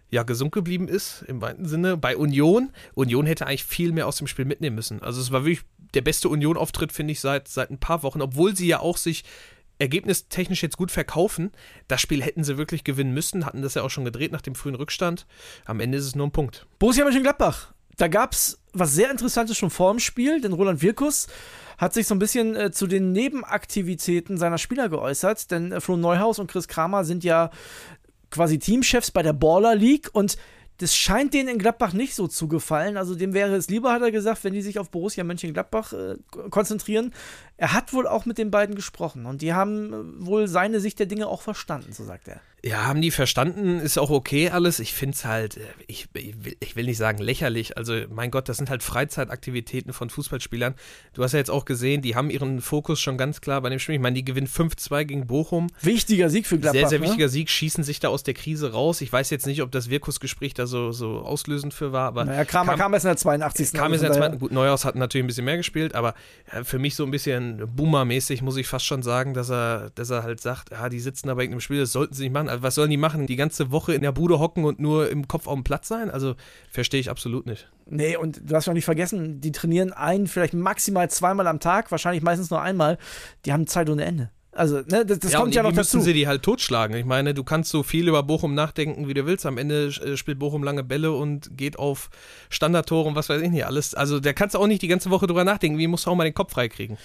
ja, 0.10 0.24
gesund 0.24 0.54
geblieben 0.54 0.88
ist, 0.88 1.25
im 1.27 1.42
weiten 1.42 1.65
Sinne. 1.65 1.98
Bei 1.98 2.15
Union, 2.15 2.69
Union 2.94 3.25
hätte 3.25 3.48
eigentlich 3.48 3.65
viel 3.65 3.92
mehr 3.92 4.07
aus 4.07 4.15
dem 4.15 4.27
Spiel 4.27 4.45
mitnehmen 4.45 4.77
müssen. 4.77 5.04
Also 5.04 5.19
es 5.19 5.30
war 5.33 5.44
wirklich 5.44 5.65
der 5.94 6.04
beste 6.04 6.30
Union-Auftritt, 6.30 6.94
finde 6.94 7.12
ich, 7.12 7.19
seit, 7.19 7.50
seit 7.50 7.69
ein 7.69 7.80
paar 7.80 8.01
Wochen, 8.01 8.22
obwohl 8.22 8.56
sie 8.56 8.68
ja 8.68 8.80
auch 8.80 8.95
sich 8.95 9.25
ergebnistechnisch 9.80 10.62
jetzt 10.62 10.78
gut 10.78 10.92
verkaufen. 10.92 11.52
Das 11.88 12.02
Spiel 12.02 12.22
hätten 12.22 12.44
sie 12.44 12.58
wirklich 12.58 12.84
gewinnen 12.84 13.14
müssen, 13.14 13.46
hatten 13.46 13.62
das 13.62 13.74
ja 13.74 13.81
auch 13.81 13.90
schon 13.90 14.06
gedreht 14.06 14.31
nach 14.31 14.42
dem 14.42 14.56
frühen 14.56 14.76
Rückstand. 14.76 15.26
Am 15.66 15.80
Ende 15.80 15.98
ist 15.98 16.06
es 16.06 16.16
nur 16.16 16.28
ein 16.28 16.31
Punkt. 16.31 16.68
Borussia 16.78 17.04
Mönchengladbach. 17.04 17.74
Da 17.98 18.08
gab 18.08 18.34
es 18.34 18.60
was 18.72 18.94
sehr 18.94 19.12
Interessantes 19.12 19.58
schon 19.58 19.72
vor 19.72 19.92
dem 19.92 20.00
Spiel, 20.00 20.42
denn 20.42 20.54
Roland 20.54 20.81
Wirkus 20.81 21.28
hat 21.78 21.94
sich 21.94 22.08
so 22.08 22.16
ein 22.16 22.20
bisschen 22.20 22.56
äh, 22.56 22.72
zu 22.72 22.88
den 22.88 23.12
Nebenaktivitäten 23.14 24.38
seiner 24.38 24.58
Spieler 24.58 24.90
geäußert, 24.90 25.50
denn 25.52 25.72
äh, 25.72 25.82
Flo 25.82 25.98
Neuhaus 25.98 26.40
und 26.40 26.52
Chris 26.52 26.68
Kramer 26.68 27.04
sind 27.04 27.24
ja 27.24 27.50
quasi 28.30 28.60
Teamchefs 28.60 29.12
bei 29.12 29.24
der 29.24 29.34
Baller 29.34 29.75
League 29.75 30.10
und 30.14 30.38
das 30.80 30.96
scheint 30.96 31.34
denen 31.34 31.50
in 31.50 31.58
Gladbach 31.58 31.92
nicht 31.92 32.16
so 32.16 32.28
zu 32.28 32.48
gefallen. 32.48 32.96
Also 32.96 33.14
dem 33.14 33.34
wäre 33.34 33.54
es 33.56 33.70
lieber, 33.70 33.92
hat 33.92 34.02
er 34.02 34.12
gesagt, 34.12 34.44
wenn 34.46 34.54
die 34.54 34.62
sich 34.62 34.80
auf 34.80 34.90
Borussia 34.90 35.25
Mönchengladbach 35.25 35.92
äh, 35.92 36.16
konzentrieren. 36.50 37.14
Er 37.60 37.74
hat 37.74 37.92
wohl 37.92 38.08
auch 38.08 38.26
mit 38.26 38.38
den 38.38 38.52
beiden 38.52 38.74
gesprochen 38.74 39.26
und 39.26 39.42
die 39.42 39.54
haben 39.54 39.94
äh, 39.94 40.26
wohl 40.26 40.48
seine 40.48 40.80
Sicht 40.80 40.98
der 40.98 41.08
Dinge 41.08 41.28
auch 41.28 41.42
verstanden, 41.42 41.92
so 41.92 42.06
sagt 42.06 42.30
er. 42.30 42.40
Ja, 42.64 42.88
haben 42.88 43.02
die 43.02 43.12
verstanden, 43.12 43.80
ist 43.80 43.98
auch 43.98 44.10
okay 44.10 44.50
alles. 44.50 44.80
Ich 44.80 44.94
finde 44.94 45.16
es 45.16 45.24
halt, 45.24 45.58
äh, 45.58 45.62
ich, 45.88 46.10
ich, 46.60 46.76
will 46.76 46.86
nicht 46.86 46.98
sagen 46.98 47.20
lächerlich. 47.20 47.78
Also, 47.78 47.94
mein 48.10 48.32
Gott, 48.32 48.50
das 48.50 48.58
sind 48.58 48.70
halt 48.70 48.84
Freizeitaktivitäten 48.84 49.94
von 49.94 50.10
Fußballspielern. 50.10 50.76
Du 51.14 51.24
hast 51.24 51.32
ja 51.32 51.40
jetzt 51.40 51.52
auch 51.52 51.64
gesehen, 51.64 52.02
die 52.02 52.16
haben 52.16 52.30
ihren 52.30 52.60
Fokus 52.62 53.00
schon 53.00 53.18
ganz 53.18 53.40
klar 53.40 53.62
bei 53.62 53.70
dem 53.70 53.80
Spiel. 53.80 53.96
Ich 53.96 54.02
meine, 54.02 54.16
die 54.16 54.26
gewinnen 54.26 54.48
5-2 54.48 55.06
gegen 55.06 55.28
Bochum. 55.28 55.68
Wichtiger 55.82 56.30
Sieg 56.30 56.48
für 56.48 56.60
Gladbach. 56.60 56.80
Sehr, 56.80 56.90
sehr 56.90 57.00
ne? 57.00 57.06
wichtiger 57.06 57.30
Sieg, 57.30 57.50
schießen 57.50 57.84
sich 57.86 58.02
da 58.02 58.10
aus 58.10 58.24
der 58.24 58.34
Krise 58.34 58.74
raus. 58.74 59.00
Ich 59.00 59.12
weiß 59.12 59.30
jetzt 59.30 59.46
nicht, 59.46 59.62
ob 59.62 59.72
das 59.72 59.90
Wirkusgespräch 59.90 60.54
da 60.54 60.68
so, 60.68 60.92
so 60.92 61.20
auslösend 61.20 61.74
für 61.74 61.94
war, 61.94 62.08
aber. 62.08 62.26
Naja, 62.26 62.44
Kramer 62.44 62.74
kam, 62.74 62.80
kam 62.80 62.94
erst 62.94 63.06
in 63.06 63.10
der 63.10 63.18
82. 63.18 63.74
Kam 63.74 63.94
jetzt 63.94 64.02
in 64.02 64.08
der 64.08 64.18
82. 64.18 64.40
Gut, 64.40 64.52
Neuhaus 64.52 64.84
hat 64.84 64.96
natürlich 64.96 65.24
ein 65.24 65.28
bisschen 65.28 65.46
mehr 65.46 65.58
gespielt, 65.58 65.96
aber 65.96 66.14
für 66.64 66.80
mich 66.80 66.96
so 66.96 67.06
ein 67.06 67.12
bisschen 67.12 67.49
Boomer-mäßig 67.57 68.42
muss 68.42 68.57
ich 68.57 68.68
fast 68.68 68.86
schon 68.86 69.01
sagen, 69.01 69.34
dass 69.34 69.50
er, 69.50 69.92
dass 69.96 70.10
er 70.10 70.24
halt 70.24 70.42
sagt, 70.42 70.72
ja, 70.72 70.90
die 70.90 71.00
sitzen 71.00 71.28
da 71.28 71.36
bei 71.36 71.44
irgendeinem 71.44 71.62
Spiel, 71.62 71.80
das 71.80 71.92
sollten 71.92 72.13
sie 72.13 72.24
nicht 72.24 72.34
machen. 72.34 72.50
Also, 72.50 72.63
was 72.63 72.75
sollen 72.75 72.90
die 72.90 72.98
machen? 72.98 73.28
die 73.30 73.36
ganze 73.36 73.72
Woche 73.72 73.94
in 73.94 74.01
der 74.01 74.12
Bude 74.12 74.40
hocken 74.40 74.66
und 74.66 74.80
nur 74.80 75.10
im 75.10 75.28
Kopf 75.28 75.48
auf 75.48 75.54
dem 75.54 75.63
Platz 75.63 75.88
sein? 75.88 76.10
Also 76.10 76.36
verstehe 76.72 77.00
ich 77.00 77.10
absolut 77.10 77.46
nicht. 77.46 77.69
Nee, 77.86 78.18
und 78.18 78.42
du 78.44 78.56
hast 78.56 78.66
ja 78.66 78.74
nicht 78.74 78.86
vergessen, 78.86 79.40
die 79.40 79.51
trainieren 79.51 79.94
ein, 79.94 80.28
vielleicht 80.28 80.54
maximal 80.54 81.10
zweimal 81.10 81.48
am 81.48 81.60
Tag, 81.60 81.92
wahrscheinlich 81.92 82.24
meistens 82.24 82.50
nur 82.50 82.62
einmal. 82.62 82.98
Die 83.46 83.54
haben 83.54 83.68
Zeit 83.68 83.90
ohne 83.90 84.04
Ende. 84.04 84.31
Also, 84.51 84.78
ne, 84.78 85.06
das, 85.06 85.19
das 85.19 85.31
ja, 85.31 85.40
kommt 85.40 85.54
ja 85.54 85.62
noch 85.62 85.72
dazu. 85.72 85.98
müssen 85.98 86.01
sie 86.01 86.13
die 86.13 86.28
halt 86.28 86.42
totschlagen. 86.42 86.98
Ich 86.98 87.06
meine, 87.06 87.36
du 87.36 87.44
kannst 87.44 87.69
so 87.69 87.84
viel 87.84 88.07
über 88.07 88.24
Bochum 88.24 88.56
nachdenken, 88.56 89.07
wie 89.07 89.13
du 89.13 89.25
willst. 89.25 89.46
Am 89.46 89.60
Ende 89.60 89.88
äh, 89.88 90.18
spielt 90.18 90.40
Bochum 90.40 90.63
lange 90.63 90.84
Bälle 90.84 91.12
und 91.12 91.56
geht 91.56 91.78
auf 91.78 92.10
Standardtore 92.50 93.07
und 93.07 93.16
was 93.16 93.30
weiß 93.30 93.42
ich 93.42 93.51
nicht 93.51 93.66
alles. 93.66 93.94
Also, 93.94 94.19
da 94.19 94.34
kannst 94.34 94.56
du 94.56 94.60
auch 94.60 94.68
nicht 94.68 94.81
die 94.81 94.88
ganze 94.88 95.12
Woche 95.12 95.28
drüber 95.28 95.44
nachdenken. 95.44 95.78
Wie 95.78 95.88
musst 95.88 96.07
du 96.07 96.12
auch 96.12 96.16
mal 96.16 96.24
den 96.24 96.34
Kopf 96.34 96.51
freikriegen? 96.51 96.98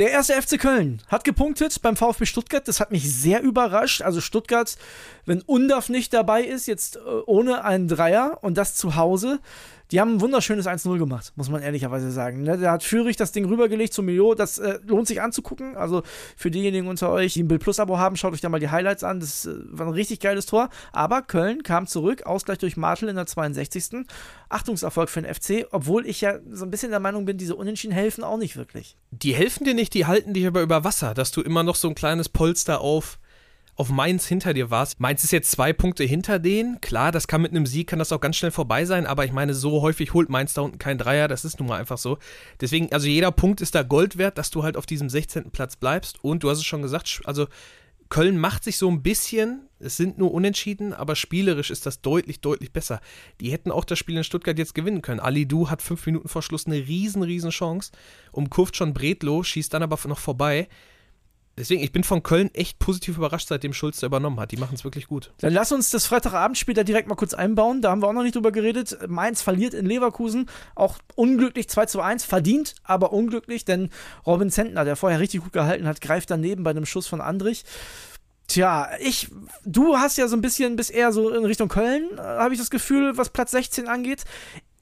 Der 0.00 0.12
erste 0.12 0.40
FC 0.40 0.58
Köln 0.58 1.02
hat 1.08 1.24
gepunktet 1.24 1.82
beim 1.82 1.94
VfB 1.94 2.24
Stuttgart. 2.24 2.66
Das 2.66 2.80
hat 2.80 2.90
mich 2.90 3.14
sehr 3.14 3.42
überrascht. 3.42 4.00
Also 4.00 4.22
Stuttgart, 4.22 4.78
wenn 5.26 5.42
Undaf 5.42 5.90
nicht 5.90 6.14
dabei 6.14 6.42
ist, 6.42 6.66
jetzt 6.66 6.96
äh, 6.96 7.00
ohne 7.26 7.64
einen 7.64 7.86
Dreier 7.86 8.38
und 8.40 8.56
das 8.56 8.76
zu 8.76 8.96
Hause, 8.96 9.40
die 9.90 10.00
haben 10.00 10.14
ein 10.14 10.20
wunderschönes 10.20 10.66
1-0 10.66 10.98
gemacht, 10.98 11.32
muss 11.36 11.48
man 11.48 11.62
ehrlicherweise 11.62 12.10
sagen. 12.10 12.42
Ne? 12.42 12.58
Da 12.58 12.72
hat 12.72 12.82
Führig 12.82 13.16
das 13.16 13.32
Ding 13.32 13.44
rübergelegt 13.44 13.92
zu 13.92 14.02
Mio. 14.02 14.34
Das 14.34 14.58
äh, 14.58 14.78
lohnt 14.86 15.08
sich 15.08 15.20
anzugucken. 15.20 15.76
Also 15.76 16.02
für 16.36 16.50
diejenigen 16.50 16.88
unter 16.88 17.10
euch, 17.10 17.34
die 17.34 17.42
ein 17.42 17.48
Bild 17.48 17.62
Plus 17.62 17.80
Abo 17.80 17.98
haben, 17.98 18.16
schaut 18.16 18.32
euch 18.32 18.40
da 18.40 18.48
mal 18.48 18.60
die 18.60 18.70
Highlights 18.70 19.04
an. 19.04 19.20
Das 19.20 19.46
äh, 19.46 19.54
war 19.66 19.86
ein 19.86 19.92
richtig 19.92 20.20
geiles 20.20 20.46
Tor. 20.46 20.70
Aber 20.92 21.22
Köln 21.22 21.62
kam 21.62 21.86
zurück, 21.86 22.24
Ausgleich 22.24 22.58
durch 22.58 22.76
Martel 22.76 23.08
in 23.08 23.16
der 23.16 23.26
62. 23.26 24.06
Achtungserfolg 24.48 25.08
für 25.08 25.22
den 25.22 25.32
FC, 25.32 25.66
obwohl 25.70 26.06
ich 26.06 26.20
ja 26.20 26.38
so 26.50 26.64
ein 26.64 26.70
bisschen 26.70 26.90
der 26.90 27.00
Meinung 27.00 27.24
bin, 27.24 27.38
diese 27.38 27.54
Unentschieden 27.54 27.92
helfen 27.92 28.24
auch 28.24 28.36
nicht 28.36 28.56
wirklich. 28.56 28.96
Die 29.10 29.34
helfen 29.34 29.64
dir 29.64 29.74
nicht, 29.74 29.94
die 29.94 30.06
halten 30.06 30.34
dich 30.34 30.46
aber 30.46 30.62
über 30.62 30.84
Wasser, 30.84 31.14
dass 31.14 31.30
du 31.30 31.40
immer 31.40 31.62
noch 31.62 31.76
so 31.76 31.88
ein 31.88 31.94
kleines 31.94 32.28
Polster 32.28 32.80
auf 32.80 33.19
auf 33.80 33.88
Mainz 33.88 34.26
hinter 34.26 34.52
dir 34.52 34.70
warst. 34.70 35.00
Mainz 35.00 35.24
ist 35.24 35.30
jetzt 35.30 35.50
zwei 35.50 35.72
Punkte 35.72 36.04
hinter 36.04 36.38
denen. 36.38 36.82
Klar, 36.82 37.12
das 37.12 37.26
kann 37.26 37.40
mit 37.40 37.52
einem 37.52 37.64
Sieg, 37.64 37.88
kann 37.88 37.98
das 37.98 38.12
auch 38.12 38.20
ganz 38.20 38.36
schnell 38.36 38.50
vorbei 38.50 38.84
sein, 38.84 39.06
aber 39.06 39.24
ich 39.24 39.32
meine, 39.32 39.54
so 39.54 39.80
häufig 39.80 40.12
holt 40.12 40.28
Mainz 40.28 40.52
da 40.52 40.60
unten 40.60 40.76
kein 40.76 40.98
Dreier, 40.98 41.28
das 41.28 41.46
ist 41.46 41.58
nun 41.58 41.68
mal 41.70 41.80
einfach 41.80 41.96
so. 41.96 42.18
Deswegen, 42.60 42.92
also 42.92 43.08
jeder 43.08 43.32
Punkt 43.32 43.62
ist 43.62 43.74
da 43.74 43.82
Gold 43.82 44.18
wert, 44.18 44.36
dass 44.36 44.50
du 44.50 44.64
halt 44.64 44.76
auf 44.76 44.84
diesem 44.84 45.08
16. 45.08 45.50
Platz 45.50 45.76
bleibst 45.76 46.22
und 46.22 46.42
du 46.42 46.50
hast 46.50 46.58
es 46.58 46.66
schon 46.66 46.82
gesagt, 46.82 47.22
also 47.24 47.46
Köln 48.10 48.38
macht 48.38 48.64
sich 48.64 48.76
so 48.76 48.86
ein 48.90 49.02
bisschen, 49.02 49.62
es 49.78 49.96
sind 49.96 50.18
nur 50.18 50.34
Unentschieden, 50.34 50.92
aber 50.92 51.16
spielerisch 51.16 51.70
ist 51.70 51.86
das 51.86 52.02
deutlich, 52.02 52.42
deutlich 52.42 52.74
besser. 52.74 53.00
Die 53.40 53.50
hätten 53.50 53.70
auch 53.70 53.86
das 53.86 53.98
Spiel 53.98 54.18
in 54.18 54.24
Stuttgart 54.24 54.58
jetzt 54.58 54.74
gewinnen 54.74 55.00
können. 55.00 55.20
Ali 55.20 55.46
Du 55.46 55.70
hat 55.70 55.80
fünf 55.80 56.04
Minuten 56.04 56.28
vor 56.28 56.42
Schluss 56.42 56.66
eine 56.66 56.86
riesen, 56.86 57.22
riesen 57.22 57.50
Chance, 57.50 57.92
umkurvt 58.30 58.76
schon 58.76 58.92
Bredlo, 58.92 59.42
schießt 59.42 59.72
dann 59.72 59.82
aber 59.82 59.98
noch 60.06 60.18
vorbei. 60.18 60.68
Deswegen, 61.60 61.82
ich 61.82 61.92
bin 61.92 62.04
von 62.04 62.22
Köln 62.22 62.48
echt 62.54 62.78
positiv 62.78 63.18
überrascht, 63.18 63.48
seitdem 63.48 63.74
Schulz 63.74 64.00
da 64.00 64.06
übernommen 64.06 64.40
hat. 64.40 64.50
Die 64.50 64.56
machen 64.56 64.74
es 64.74 64.82
wirklich 64.82 65.06
gut. 65.06 65.30
Dann 65.40 65.52
lass 65.52 65.72
uns 65.72 65.90
das 65.90 66.06
Freitagabendspiel 66.06 66.72
da 66.72 66.84
direkt 66.84 67.06
mal 67.06 67.16
kurz 67.16 67.34
einbauen. 67.34 67.82
Da 67.82 67.90
haben 67.90 68.00
wir 68.00 68.08
auch 68.08 68.14
noch 68.14 68.22
nicht 68.22 68.34
drüber 68.34 68.50
geredet. 68.50 68.96
Mainz 69.08 69.42
verliert 69.42 69.74
in 69.74 69.84
Leverkusen. 69.84 70.48
Auch 70.74 70.96
unglücklich 71.16 71.68
2 71.68 71.84
zu 71.84 72.00
1. 72.00 72.24
Verdient, 72.24 72.76
aber 72.82 73.12
unglücklich, 73.12 73.66
denn 73.66 73.90
Robin 74.26 74.48
Zentner, 74.50 74.86
der 74.86 74.96
vorher 74.96 75.20
richtig 75.20 75.42
gut 75.42 75.52
gehalten 75.52 75.86
hat, 75.86 76.00
greift 76.00 76.30
daneben 76.30 76.64
bei 76.64 76.70
einem 76.70 76.86
Schuss 76.86 77.06
von 77.06 77.20
Andrich. 77.20 77.66
Tja, 78.48 78.88
ich, 78.98 79.28
du 79.66 79.98
hast 79.98 80.16
ja 80.16 80.28
so 80.28 80.36
ein 80.36 80.40
bisschen 80.40 80.76
bis 80.76 80.88
eher 80.88 81.12
so 81.12 81.28
in 81.28 81.44
Richtung 81.44 81.68
Köln, 81.68 82.08
äh, 82.16 82.20
habe 82.20 82.54
ich 82.54 82.58
das 82.58 82.70
Gefühl, 82.70 83.18
was 83.18 83.28
Platz 83.28 83.50
16 83.50 83.86
angeht. 83.86 84.24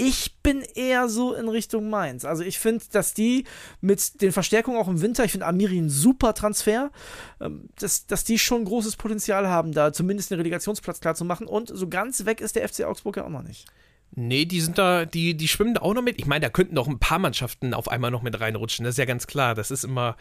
Ich 0.00 0.36
bin 0.44 0.62
eher 0.62 1.08
so 1.08 1.34
in 1.34 1.48
Richtung 1.48 1.90
Mainz. 1.90 2.24
Also 2.24 2.44
ich 2.44 2.60
finde, 2.60 2.84
dass 2.92 3.14
die 3.14 3.44
mit 3.80 4.22
den 4.22 4.30
Verstärkungen 4.30 4.78
auch 4.78 4.86
im 4.86 5.02
Winter, 5.02 5.24
ich 5.24 5.32
finde 5.32 5.46
Amiri 5.46 5.76
ein 5.76 5.90
super 5.90 6.34
Transfer, 6.34 6.92
ähm, 7.40 7.68
dass, 7.80 8.06
dass 8.06 8.22
die 8.22 8.38
schon 8.38 8.64
großes 8.64 8.96
Potenzial 8.96 9.48
haben, 9.48 9.72
da 9.72 9.92
zumindest 9.92 10.30
einen 10.30 10.40
Relegationsplatz 10.40 11.00
klar 11.00 11.16
zu 11.16 11.24
machen. 11.24 11.48
Und 11.48 11.70
so 11.74 11.88
ganz 11.88 12.24
weg 12.26 12.40
ist 12.40 12.54
der 12.54 12.68
FC 12.68 12.84
Augsburg 12.84 13.16
ja 13.16 13.24
auch 13.24 13.28
noch 13.28 13.42
nicht. 13.42 13.66
Nee, 14.14 14.46
die 14.46 14.60
sind 14.60 14.78
da, 14.78 15.04
die, 15.04 15.36
die 15.36 15.48
schwimmen 15.48 15.74
da 15.74 15.82
auch 15.82 15.94
noch 15.94 16.02
mit. 16.02 16.18
Ich 16.18 16.26
meine, 16.26 16.46
da 16.46 16.48
könnten 16.48 16.74
noch 16.74 16.88
ein 16.88 16.98
paar 16.98 17.18
Mannschaften 17.18 17.74
auf 17.74 17.88
einmal 17.88 18.10
noch 18.10 18.22
mit 18.22 18.40
reinrutschen. 18.40 18.84
Das 18.84 18.94
ist 18.94 18.98
ja 18.98 19.04
ganz 19.04 19.26
klar. 19.26 19.54
Das 19.54 19.70
ist 19.70 19.84
immer, 19.84 20.16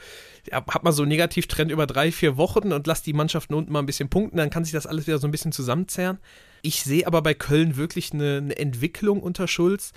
hat 0.51 0.83
man 0.83 0.91
so 0.91 1.03
einen 1.03 1.09
Negativtrend 1.09 1.71
über 1.71 1.87
drei, 1.87 2.11
vier 2.11 2.35
Wochen 2.35 2.73
und 2.73 2.85
lasst 2.85 3.05
die 3.05 3.13
Mannschaften 3.13 3.53
unten 3.53 3.71
mal 3.71 3.79
ein 3.79 3.85
bisschen 3.85 4.09
punkten, 4.09 4.37
dann 4.37 4.49
kann 4.49 4.65
sich 4.65 4.73
das 4.73 4.87
alles 4.87 5.07
wieder 5.07 5.19
so 5.19 5.27
ein 5.27 5.31
bisschen 5.31 5.51
zusammenzerren. 5.51 6.19
Ich 6.61 6.83
sehe 6.83 7.07
aber 7.07 7.21
bei 7.21 7.33
Köln 7.33 7.77
wirklich 7.77 8.13
eine, 8.13 8.37
eine 8.37 8.57
Entwicklung 8.57 9.21
unter 9.21 9.47
Schulz. 9.47 9.93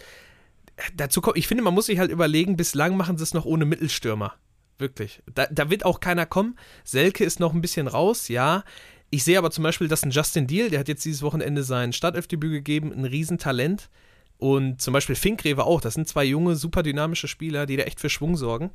Dazu 0.95 1.21
kommt, 1.21 1.37
ich 1.37 1.47
finde, 1.47 1.63
man 1.63 1.75
muss 1.75 1.87
sich 1.87 1.99
halt 1.99 2.11
überlegen, 2.11 2.57
bislang 2.57 2.97
machen 2.97 3.19
sie 3.19 3.25
es 3.25 3.35
noch 3.35 3.45
ohne 3.45 3.65
Mittelstürmer. 3.65 4.35
Wirklich. 4.79 5.23
Da, 5.35 5.47
da 5.51 5.69
wird 5.69 5.85
auch 5.85 6.01
keiner 6.01 6.27
kommen. 6.27 6.57
Selke 6.85 7.25
ist 7.25 7.39
noch 7.39 7.53
ein 7.53 7.61
bisschen 7.61 7.87
raus, 7.87 8.29
ja 8.29 8.65
Ich 9.11 9.25
sehe 9.25 9.37
aber 9.37 9.51
zum 9.51 9.65
Beispiel, 9.65 9.89
dass 9.89 10.03
ein 10.03 10.11
Justin 10.11 10.47
Deal, 10.47 10.71
der 10.71 10.81
hat 10.81 10.89
jetzt 10.89 11.05
dieses 11.05 11.23
Wochenende 11.23 11.63
sein 11.63 11.93
Startelfdebüt 11.93 12.51
gegeben, 12.51 12.93
ein 12.93 13.05
Riesentalent. 13.05 13.91
Und 14.39 14.81
zum 14.81 14.95
Beispiel 14.95 15.17
Finkgreve 15.17 15.65
auch. 15.65 15.83
Das 15.83 15.95
sind 15.95 16.09
zwei 16.09 16.25
junge, 16.25 16.57
super 16.57 16.83
dynamische 16.83 17.29
Spieler, 17.29 17.67
die 17.67 17.77
da 17.77 17.83
echt 17.83 18.01
für 18.01 18.09
Schwung 18.09 18.37
sorgen. 18.37 18.71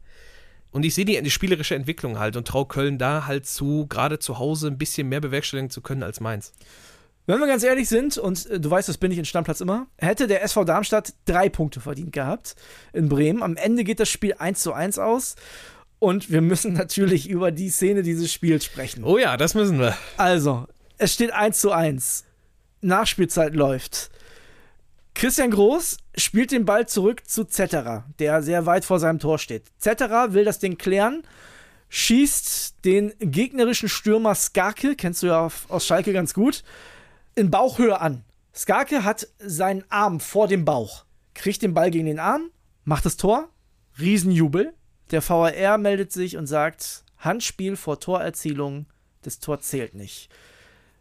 Und 0.71 0.85
ich 0.85 0.93
sehe 0.93 1.05
die, 1.05 1.19
die 1.19 1.31
spielerische 1.31 1.73
Entwicklung 1.73 2.19
halt 2.19 2.35
und 2.35 2.47
traue 2.47 2.67
Köln 2.67 2.97
da 2.97 3.25
halt 3.25 3.47
zu, 3.47 3.87
gerade 3.87 4.19
zu 4.19 4.37
Hause 4.37 4.67
ein 4.67 4.77
bisschen 4.77 5.09
mehr 5.09 5.21
bewerkstelligen 5.21 5.71
zu 5.71 5.81
können 5.81 6.03
als 6.03 6.19
Mainz. 6.19 6.53
Wenn 7.27 7.39
wir 7.39 7.47
ganz 7.47 7.63
ehrlich 7.63 7.89
sind, 7.89 8.17
und 8.17 8.45
äh, 8.47 8.59
du 8.59 8.69
weißt, 8.69 8.87
das 8.87 8.97
bin 8.97 9.11
ich 9.11 9.17
in 9.17 9.25
Stammplatz 9.25 9.61
immer, 9.61 9.87
hätte 9.97 10.27
der 10.27 10.43
SV 10.43 10.63
Darmstadt 10.63 11.13
drei 11.25 11.49
Punkte 11.49 11.79
verdient 11.79 12.11
gehabt 12.11 12.55
in 12.93 13.09
Bremen. 13.09 13.41
Am 13.41 13.57
Ende 13.57 13.83
geht 13.83 13.99
das 13.99 14.09
Spiel 14.09 14.35
1 14.37 14.59
zu 14.59 14.73
1 14.73 14.99
aus. 14.99 15.35
Und 15.99 16.29
wir 16.29 16.41
müssen 16.41 16.73
natürlich 16.77 17.29
über 17.29 17.51
die 17.51 17.69
Szene 17.69 18.03
dieses 18.03 18.31
Spiels 18.31 18.65
sprechen. 18.65 19.03
Oh 19.03 19.17
ja, 19.17 19.37
das 19.37 19.55
müssen 19.55 19.79
wir. 19.79 19.97
Also, 20.17 20.67
es 20.97 21.13
steht 21.13 21.31
1 21.31 21.59
zu 21.59 21.71
1. 21.71 22.25
Nachspielzeit 22.81 23.55
läuft. 23.55 24.11
Christian 25.15 25.49
Groß 25.49 25.97
spielt 26.17 26.51
den 26.51 26.65
Ball 26.65 26.87
zurück 26.87 27.23
zu 27.25 27.45
Zetterer, 27.45 28.03
der 28.19 28.43
sehr 28.43 28.65
weit 28.65 28.83
vor 28.83 28.99
seinem 28.99 29.17
Tor 29.17 29.39
steht. 29.39 29.63
Zetterer 29.77 30.33
will 30.33 30.43
das 30.43 30.59
Ding 30.59 30.77
klären, 30.77 31.23
schießt 31.87 32.83
den 32.83 33.13
gegnerischen 33.19 33.87
Stürmer 33.87 34.35
Skarke, 34.35 34.95
kennst 34.95 35.23
du 35.23 35.27
ja 35.27 35.49
aus 35.69 35.87
Schalke 35.87 36.11
ganz 36.11 36.33
gut, 36.33 36.63
in 37.35 37.51
Bauchhöhe 37.51 37.99
an. 37.99 38.23
Skarke 38.53 39.03
hat 39.03 39.27
seinen 39.39 39.83
Arm 39.89 40.19
vor 40.19 40.47
dem 40.47 40.65
Bauch, 40.65 41.05
kriegt 41.33 41.61
den 41.61 41.73
Ball 41.73 41.91
gegen 41.91 42.05
den 42.05 42.19
Arm, 42.19 42.49
macht 42.85 43.05
das 43.05 43.17
Tor, 43.17 43.49
Riesenjubel. 43.99 44.73
Der 45.11 45.27
VAR 45.27 45.77
meldet 45.77 46.11
sich 46.11 46.37
und 46.37 46.47
sagt, 46.47 47.03
Handspiel 47.17 47.75
vor 47.75 47.99
Torerzielung, 47.99 48.87
das 49.21 49.39
Tor 49.39 49.59
zählt 49.59 49.93
nicht. 49.93 50.29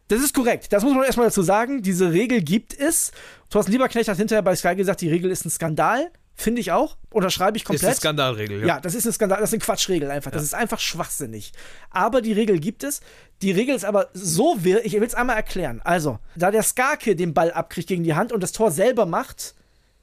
Das 0.07 0.21
ist 0.21 0.35
korrekt. 0.35 0.71
Das 0.71 0.83
muss 0.83 0.93
man 0.93 1.03
erstmal 1.03 1.27
dazu 1.27 1.41
sagen. 1.41 1.81
Diese 1.81 2.11
Regel 2.11 2.41
gibt 2.41 2.77
es. 2.77 3.11
Thorsten 3.49 3.71
Lieberknecht 3.71 4.07
hat 4.07 4.17
hinterher 4.17 4.43
bei 4.43 4.55
Sky 4.55 4.75
gesagt, 4.75 5.01
die 5.01 5.09
Regel 5.09 5.31
ist 5.31 5.45
ein 5.45 5.49
Skandal. 5.49 6.11
Finde 6.37 6.59
ich 6.59 6.73
auch. 6.73 6.97
Unterschreibe 7.11 7.57
ich 7.57 7.63
komplett. 7.63 7.83
Das 7.83 7.97
ist 7.97 8.05
eine 8.05 8.15
Skandalregel, 8.15 8.59
ja. 8.59 8.67
Ja, 8.67 8.79
das 8.81 8.93
ist 8.93 9.05
eine 9.05 9.13
Skandal, 9.13 9.39
das 9.39 9.49
ist 9.49 9.53
eine 9.53 9.61
Quatschregel 9.61 10.11
einfach. 10.11 10.31
Ja. 10.31 10.35
Das 10.35 10.43
ist 10.43 10.53
einfach 10.53 10.79
schwachsinnig. 10.79 11.53
Aber 11.89 12.21
die 12.21 12.33
Regel 12.33 12.59
gibt 12.59 12.83
es. 12.83 12.99
Die 13.41 13.51
Regel 13.51 13.73
ist 13.73 13.85
aber 13.85 14.09
so 14.13 14.57
wirr, 14.63 14.85
ich 14.85 14.93
will 14.93 15.03
es 15.03 15.15
einmal 15.15 15.37
erklären. 15.37 15.81
Also, 15.83 16.19
da 16.35 16.51
der 16.51 16.63
Skarke 16.63 17.15
den 17.15 17.33
Ball 17.33 17.51
abkriegt 17.51 17.87
gegen 17.87 18.03
die 18.03 18.15
Hand 18.15 18.33
und 18.33 18.43
das 18.43 18.51
Tor 18.51 18.71
selber 18.71 19.05
macht, 19.05 19.55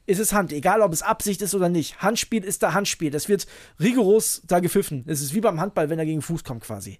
ist 0.07 0.19
es 0.19 0.33
Hand. 0.33 0.53
Egal, 0.53 0.81
ob 0.81 0.93
es 0.93 1.03
Absicht 1.03 1.43
ist 1.43 1.55
oder 1.55 1.69
nicht. 1.69 2.03
Handspiel 2.03 2.45
ist 2.45 2.63
da 2.63 2.73
Handspiel. 2.73 3.11
Das 3.11 3.29
wird 3.29 3.47
rigoros 3.79 4.43
da 4.47 4.61
gepfiffen. 4.61 5.05
Es 5.07 5.21
ist 5.21 5.35
wie 5.35 5.41
beim 5.41 5.61
Handball, 5.61 5.91
wenn 5.91 5.99
er 5.99 6.07
gegen 6.07 6.23
Fuß 6.23 6.45
kommt 6.45 6.65
quasi. 6.65 6.99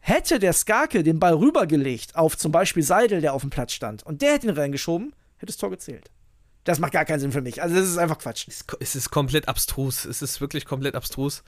Hätte 0.00 0.38
der 0.38 0.52
Skarke 0.54 1.02
den 1.02 1.18
Ball 1.18 1.34
rübergelegt 1.34 2.16
auf 2.16 2.38
zum 2.38 2.52
Beispiel 2.52 2.82
Seidel, 2.82 3.20
der 3.20 3.34
auf 3.34 3.42
dem 3.42 3.50
Platz 3.50 3.72
stand, 3.72 4.02
und 4.04 4.22
der 4.22 4.34
hätte 4.34 4.46
ihn 4.46 4.54
reingeschoben, 4.54 5.12
hätte 5.36 5.46
das 5.46 5.56
Tor 5.56 5.70
gezählt. 5.70 6.10
Das 6.66 6.80
macht 6.80 6.92
gar 6.92 7.04
keinen 7.04 7.20
Sinn 7.20 7.32
für 7.32 7.40
mich. 7.40 7.62
Also, 7.62 7.76
das 7.76 7.86
ist 7.86 7.96
einfach 7.96 8.18
Quatsch. 8.18 8.48
Es 8.80 8.96
ist 8.96 9.10
komplett 9.10 9.48
abstrus. 9.48 10.04
Es 10.04 10.20
ist 10.20 10.40
wirklich 10.40 10.66
komplett 10.66 10.96
abstrus. 10.96 11.44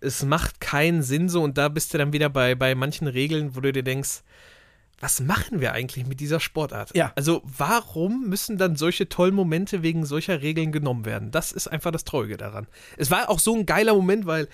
Es 0.00 0.24
macht 0.24 0.60
keinen 0.60 1.02
Sinn 1.02 1.28
so, 1.28 1.42
und 1.42 1.56
da 1.56 1.68
bist 1.68 1.94
du 1.94 1.98
dann 1.98 2.12
wieder 2.12 2.28
bei, 2.28 2.54
bei 2.56 2.74
manchen 2.74 3.06
Regeln, 3.06 3.54
wo 3.54 3.60
du 3.60 3.72
dir 3.72 3.84
denkst, 3.84 4.22
was 4.98 5.20
machen 5.20 5.60
wir 5.60 5.72
eigentlich 5.72 6.06
mit 6.06 6.18
dieser 6.18 6.40
Sportart? 6.40 6.90
Ja. 6.96 7.12
Also, 7.14 7.42
warum 7.44 8.28
müssen 8.28 8.58
dann 8.58 8.74
solche 8.74 9.08
tollen 9.08 9.34
Momente 9.34 9.82
wegen 9.82 10.04
solcher 10.04 10.42
Regeln 10.42 10.72
genommen 10.72 11.04
werden? 11.04 11.30
Das 11.30 11.52
ist 11.52 11.68
einfach 11.68 11.92
das 11.92 12.02
Traurige 12.02 12.36
daran. 12.36 12.66
Es 12.96 13.10
war 13.10 13.30
auch 13.30 13.38
so 13.38 13.54
ein 13.54 13.66
geiler 13.66 13.94
Moment, 13.94 14.26
weil 14.26 14.48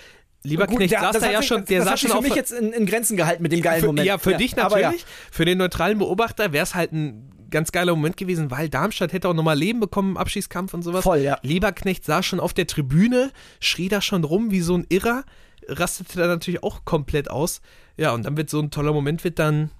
Lieber 0.45 0.67
Gut, 0.67 0.79
Knecht 0.79 0.99
saß 0.99 1.21
da 1.21 1.31
ja 1.31 1.41
schon, 1.41 1.65
der 1.65 1.79
das 1.81 1.89
saß 1.89 2.01
schon 2.01 2.11
für 2.11 2.21
mich 2.21 2.35
jetzt 2.35 2.51
in, 2.51 2.73
in, 2.73 2.85
Grenzen 2.85 3.17
gehalten 3.17 3.45
mit 3.45 3.53
dem 3.53 3.63
geilen 3.63 3.87
Moment. 3.87 4.07
Ja, 4.07 4.19
für 4.19 4.33
ja, 4.33 4.39
dich 4.39 4.57
natürlich. 4.57 5.01
Ja. 5.01 5.07
Für 5.31 5.45
den 5.45 5.59
neutralen 5.59 5.99
Beobachter 5.99 6.53
wäre 6.53 6.65
es 6.65 6.75
halt 6.75 6.93
ein 6.93 7.33
ganz 7.53 7.71
geiler 7.71 7.95
Moment 7.95 8.17
gewesen, 8.17 8.51
weil 8.51 8.69
Darmstadt 8.69 9.13
hätte 9.13 9.29
auch 9.29 9.35
nochmal 9.35 9.57
Leben 9.57 9.79
bekommen 9.79 10.13
im 10.13 10.17
Abschießkampf 10.17 10.75
und 10.75 10.83
sowas. 10.83 11.05
Voll, 11.05 11.21
ja. 11.21 11.39
Lieberknecht 11.43 12.05
saß 12.05 12.27
schon 12.27 12.41
auf 12.41 12.53
der 12.53 12.67
Tribüne, 12.67 13.31
schrie 13.61 13.89
da 13.89 14.01
schon 14.01 14.25
rum 14.25 14.51
wie 14.51 14.61
so 14.61 14.77
ein 14.77 14.87
Irrer, 14.89 15.25
rastete 15.69 16.19
da 16.19 16.27
natürlich 16.27 16.65
auch 16.65 16.85
komplett 16.85 17.31
aus. 17.31 17.61
Ja, 17.97 18.13
und 18.13 18.27
dann 18.27 18.37
wird 18.37 18.51
so 18.51 18.59
ein 18.59 18.73
toller 18.73 18.93
Moment 18.93 19.23
wird 19.23 19.39
dann 19.39 19.71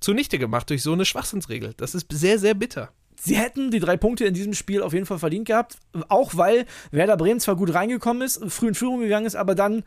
zunichte 0.00 0.38
gemacht 0.38 0.70
durch 0.70 0.82
so 0.82 0.92
eine 0.92 1.04
Schwachsinnsregel. 1.04 1.74
Das 1.76 1.94
ist 1.94 2.06
sehr, 2.10 2.38
sehr 2.38 2.54
bitter 2.54 2.90
sie 3.20 3.36
hätten 3.36 3.70
die 3.70 3.80
drei 3.80 3.96
Punkte 3.96 4.24
in 4.24 4.34
diesem 4.34 4.54
Spiel 4.54 4.82
auf 4.82 4.92
jeden 4.92 5.06
Fall 5.06 5.18
verdient 5.18 5.46
gehabt. 5.46 5.78
Auch 6.08 6.36
weil 6.36 6.66
Werder 6.90 7.16
Bremen 7.16 7.40
zwar 7.40 7.56
gut 7.56 7.74
reingekommen 7.74 8.22
ist, 8.22 8.40
früh 8.48 8.68
in 8.68 8.74
Führung 8.74 9.00
gegangen 9.00 9.26
ist, 9.26 9.36
aber 9.36 9.54
dann 9.54 9.84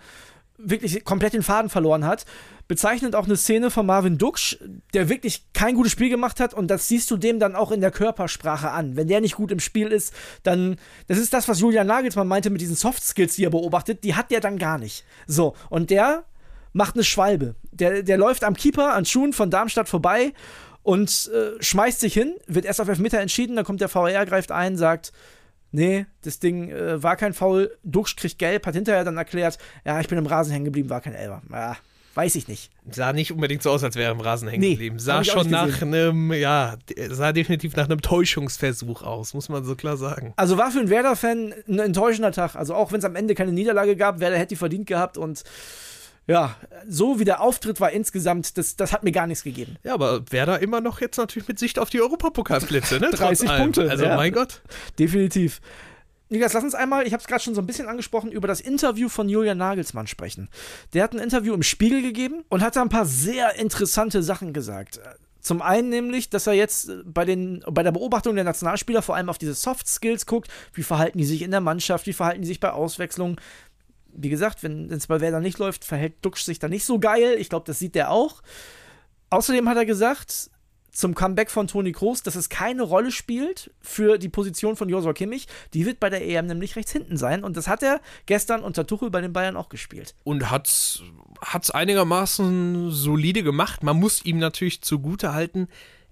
wirklich 0.61 1.03
komplett 1.05 1.33
den 1.33 1.43
Faden 1.43 1.69
verloren 1.69 2.05
hat. 2.05 2.25
Bezeichnend 2.67 3.15
auch 3.15 3.25
eine 3.25 3.35
Szene 3.35 3.71
von 3.71 3.85
Marvin 3.85 4.17
Duksch, 4.17 4.57
der 4.93 5.09
wirklich 5.09 5.45
kein 5.53 5.75
gutes 5.75 5.91
Spiel 5.91 6.09
gemacht 6.09 6.39
hat 6.39 6.53
und 6.53 6.67
das 6.67 6.87
siehst 6.87 7.09
du 7.09 7.17
dem 7.17 7.39
dann 7.39 7.55
auch 7.55 7.71
in 7.71 7.81
der 7.81 7.91
Körpersprache 7.91 8.69
an. 8.71 8.95
Wenn 8.95 9.07
der 9.07 9.21
nicht 9.21 9.35
gut 9.35 9.51
im 9.51 9.59
Spiel 9.59 9.87
ist, 9.87 10.13
dann, 10.43 10.77
das 11.07 11.17
ist 11.17 11.33
das, 11.33 11.47
was 11.47 11.59
Julian 11.59 11.87
Nagelsmann 11.87 12.27
meinte 12.27 12.49
mit 12.49 12.61
diesen 12.61 12.75
Soft 12.75 13.03
Skills, 13.03 13.35
die 13.35 13.45
er 13.45 13.49
beobachtet, 13.49 14.03
die 14.03 14.15
hat 14.15 14.29
der 14.31 14.39
dann 14.39 14.57
gar 14.57 14.77
nicht. 14.77 15.03
So, 15.25 15.55
und 15.69 15.89
der 15.89 16.25
macht 16.73 16.95
eine 16.95 17.03
Schwalbe. 17.03 17.55
Der, 17.71 18.03
der 18.03 18.17
läuft 18.17 18.43
am 18.43 18.55
Keeper, 18.55 18.93
an 18.93 19.05
Schuhen 19.05 19.33
von 19.33 19.49
Darmstadt 19.49 19.89
vorbei 19.89 20.33
und 20.83 21.29
äh, 21.33 21.61
schmeißt 21.61 21.99
sich 21.99 22.13
hin, 22.13 22.35
wird 22.47 22.65
erst 22.65 22.81
auf 22.81 22.87
Elfmeter 22.87 23.19
entschieden, 23.19 23.55
dann 23.55 23.65
kommt 23.65 23.81
der 23.81 23.89
VR, 23.89 24.25
greift 24.25 24.51
ein, 24.51 24.77
sagt, 24.77 25.11
nee, 25.71 26.05
das 26.23 26.39
Ding 26.39 26.71
äh, 26.71 27.01
war 27.01 27.15
kein 27.15 27.33
Foul, 27.33 27.75
Duxch 27.83 28.15
kriegt 28.15 28.39
gelb, 28.39 28.65
hat 28.65 28.75
hinterher 28.75 29.03
dann 29.03 29.17
erklärt, 29.17 29.57
ja, 29.85 29.99
ich 29.99 30.07
bin 30.07 30.17
im 30.17 30.25
Rasen 30.25 30.51
hängen 30.51 30.65
geblieben, 30.65 30.89
war 30.89 31.01
kein 31.01 31.15
Elber. 31.15 31.41
Ja, 31.51 31.77
weiß 32.15 32.35
ich 32.35 32.47
nicht. 32.47 32.71
Sah 32.91 33.13
nicht 33.13 33.31
unbedingt 33.31 33.63
so 33.63 33.69
aus, 33.69 33.83
als 33.83 33.95
wäre 33.95 34.09
er 34.09 34.11
im 34.11 34.19
Rasen 34.19 34.49
hängen 34.49 34.61
nee, 34.61 34.71
geblieben. 34.71 34.99
Sah 34.99 35.23
schon 35.23 35.49
nach 35.49 35.81
einem, 35.81 36.33
ja, 36.33 36.75
sah 37.09 37.31
definitiv 37.31 37.75
nach 37.75 37.85
einem 37.85 38.01
Täuschungsversuch 38.01 39.03
aus, 39.03 39.33
muss 39.33 39.49
man 39.49 39.63
so 39.63 39.75
klar 39.75 39.97
sagen. 39.97 40.33
Also 40.35 40.57
war 40.57 40.71
für 40.71 40.79
einen 40.79 40.89
Werder-Fan 40.89 41.53
ein 41.67 41.79
enttäuschender 41.79 42.31
Tag. 42.31 42.55
Also 42.55 42.73
auch 42.73 42.91
wenn 42.91 42.99
es 42.99 43.05
am 43.05 43.15
Ende 43.15 43.35
keine 43.35 43.51
Niederlage 43.51 43.95
gab, 43.95 44.19
Werder 44.19 44.37
hätte 44.37 44.49
die 44.49 44.55
verdient 44.55 44.87
gehabt 44.87 45.17
und 45.17 45.43
ja, 46.29 46.55
so 46.87 47.19
wie 47.19 47.25
der 47.25 47.41
Auftritt 47.41 47.81
war 47.81 47.89
insgesamt, 47.89 48.55
das, 48.59 48.75
das 48.75 48.93
hat 48.93 49.03
mir 49.03 49.11
gar 49.11 49.25
nichts 49.25 49.43
gegeben. 49.43 49.77
Ja, 49.83 49.95
aber 49.95 50.31
Werder 50.31 50.59
immer 50.59 50.79
noch 50.79 51.01
jetzt 51.01 51.17
natürlich 51.17 51.47
mit 51.47 51.57
Sicht 51.57 51.79
auf 51.79 51.89
die 51.89 51.99
Europapokalplätze, 51.99 52.99
ne? 52.99 53.09
30 53.11 53.49
Punkte. 53.57 53.89
Also, 53.89 54.05
ja. 54.05 54.15
mein 54.15 54.31
Gott. 54.31 54.61
Definitiv. 54.99 55.59
Niklas, 56.29 56.53
lass 56.53 56.63
uns 56.63 56.75
einmal, 56.75 57.07
ich 57.07 57.13
habe 57.13 57.21
es 57.21 57.27
gerade 57.27 57.41
schon 57.41 57.55
so 57.55 57.61
ein 57.61 57.65
bisschen 57.65 57.87
angesprochen, 57.87 58.31
über 58.31 58.47
das 58.47 58.61
Interview 58.61 59.09
von 59.09 59.27
Julian 59.27 59.57
Nagelsmann 59.57 60.05
sprechen. 60.05 60.49
Der 60.93 61.03
hat 61.03 61.13
ein 61.13 61.19
Interview 61.19 61.55
im 61.55 61.63
Spiegel 61.63 62.03
gegeben 62.03 62.43
und 62.47 62.61
hat 62.61 62.75
da 62.75 62.83
ein 62.83 62.89
paar 62.89 63.07
sehr 63.07 63.55
interessante 63.55 64.21
Sachen 64.21 64.53
gesagt. 64.53 64.99
Zum 65.41 65.63
einen 65.63 65.89
nämlich, 65.89 66.29
dass 66.29 66.45
er 66.45 66.53
jetzt 66.53 66.91
bei, 67.05 67.25
den, 67.25 67.63
bei 67.67 67.81
der 67.81 67.91
Beobachtung 67.91 68.35
der 68.35 68.43
Nationalspieler 68.43 69.01
vor 69.01 69.15
allem 69.15 69.29
auf 69.29 69.39
diese 69.39 69.55
Soft 69.55 69.87
Skills 69.87 70.27
guckt. 70.27 70.49
Wie 70.73 70.83
verhalten 70.83 71.17
die 71.17 71.25
sich 71.25 71.41
in 71.41 71.49
der 71.49 71.61
Mannschaft? 71.61 72.05
Wie 72.05 72.13
verhalten 72.13 72.41
die 72.41 72.47
sich 72.47 72.59
bei 72.59 72.71
Auswechslungen? 72.71 73.37
Wie 74.13 74.29
gesagt, 74.29 74.63
wenn 74.63 74.89
es 74.91 75.07
bei 75.07 75.21
Werder 75.21 75.39
nicht 75.39 75.59
läuft, 75.59 75.85
verhält 75.85 76.15
Duxch 76.21 76.43
sich 76.43 76.59
da 76.59 76.67
nicht 76.67 76.85
so 76.85 76.99
geil. 76.99 77.35
Ich 77.39 77.49
glaube, 77.49 77.65
das 77.65 77.79
sieht 77.79 77.95
der 77.95 78.11
auch. 78.11 78.41
Außerdem 79.29 79.67
hat 79.69 79.77
er 79.77 79.85
gesagt, 79.85 80.49
zum 80.91 81.15
Comeback 81.15 81.51
von 81.51 81.67
Toni 81.67 81.91
Kroos, 81.91 82.23
dass 82.23 82.35
es 82.35 82.49
keine 82.49 82.81
Rolle 82.83 83.11
spielt 83.11 83.71
für 83.79 84.17
die 84.17 84.29
Position 84.29 84.75
von 84.75 84.89
Josua 84.89 85.13
Kimmich. 85.13 85.47
Die 85.73 85.85
wird 85.85 85.99
bei 85.99 86.09
der 86.09 86.27
EM 86.27 86.47
nämlich 86.47 86.75
rechts 86.75 86.91
hinten 86.91 87.15
sein. 87.15 87.43
Und 87.43 87.55
das 87.55 87.67
hat 87.67 87.83
er 87.83 88.01
gestern 88.25 88.61
unter 88.61 88.87
Tuchel 88.87 89.09
bei 89.09 89.21
den 89.21 89.31
Bayern 89.31 89.55
auch 89.55 89.69
gespielt. 89.69 90.15
Und 90.23 90.49
hat 90.49 90.67
es 90.67 91.71
einigermaßen 91.71 92.91
solide 92.91 93.43
gemacht. 93.43 93.83
Man 93.83 93.97
muss 93.97 94.25
ihm 94.25 94.39
natürlich 94.39 94.81
zugute 94.81 95.33
halten, 95.33 95.67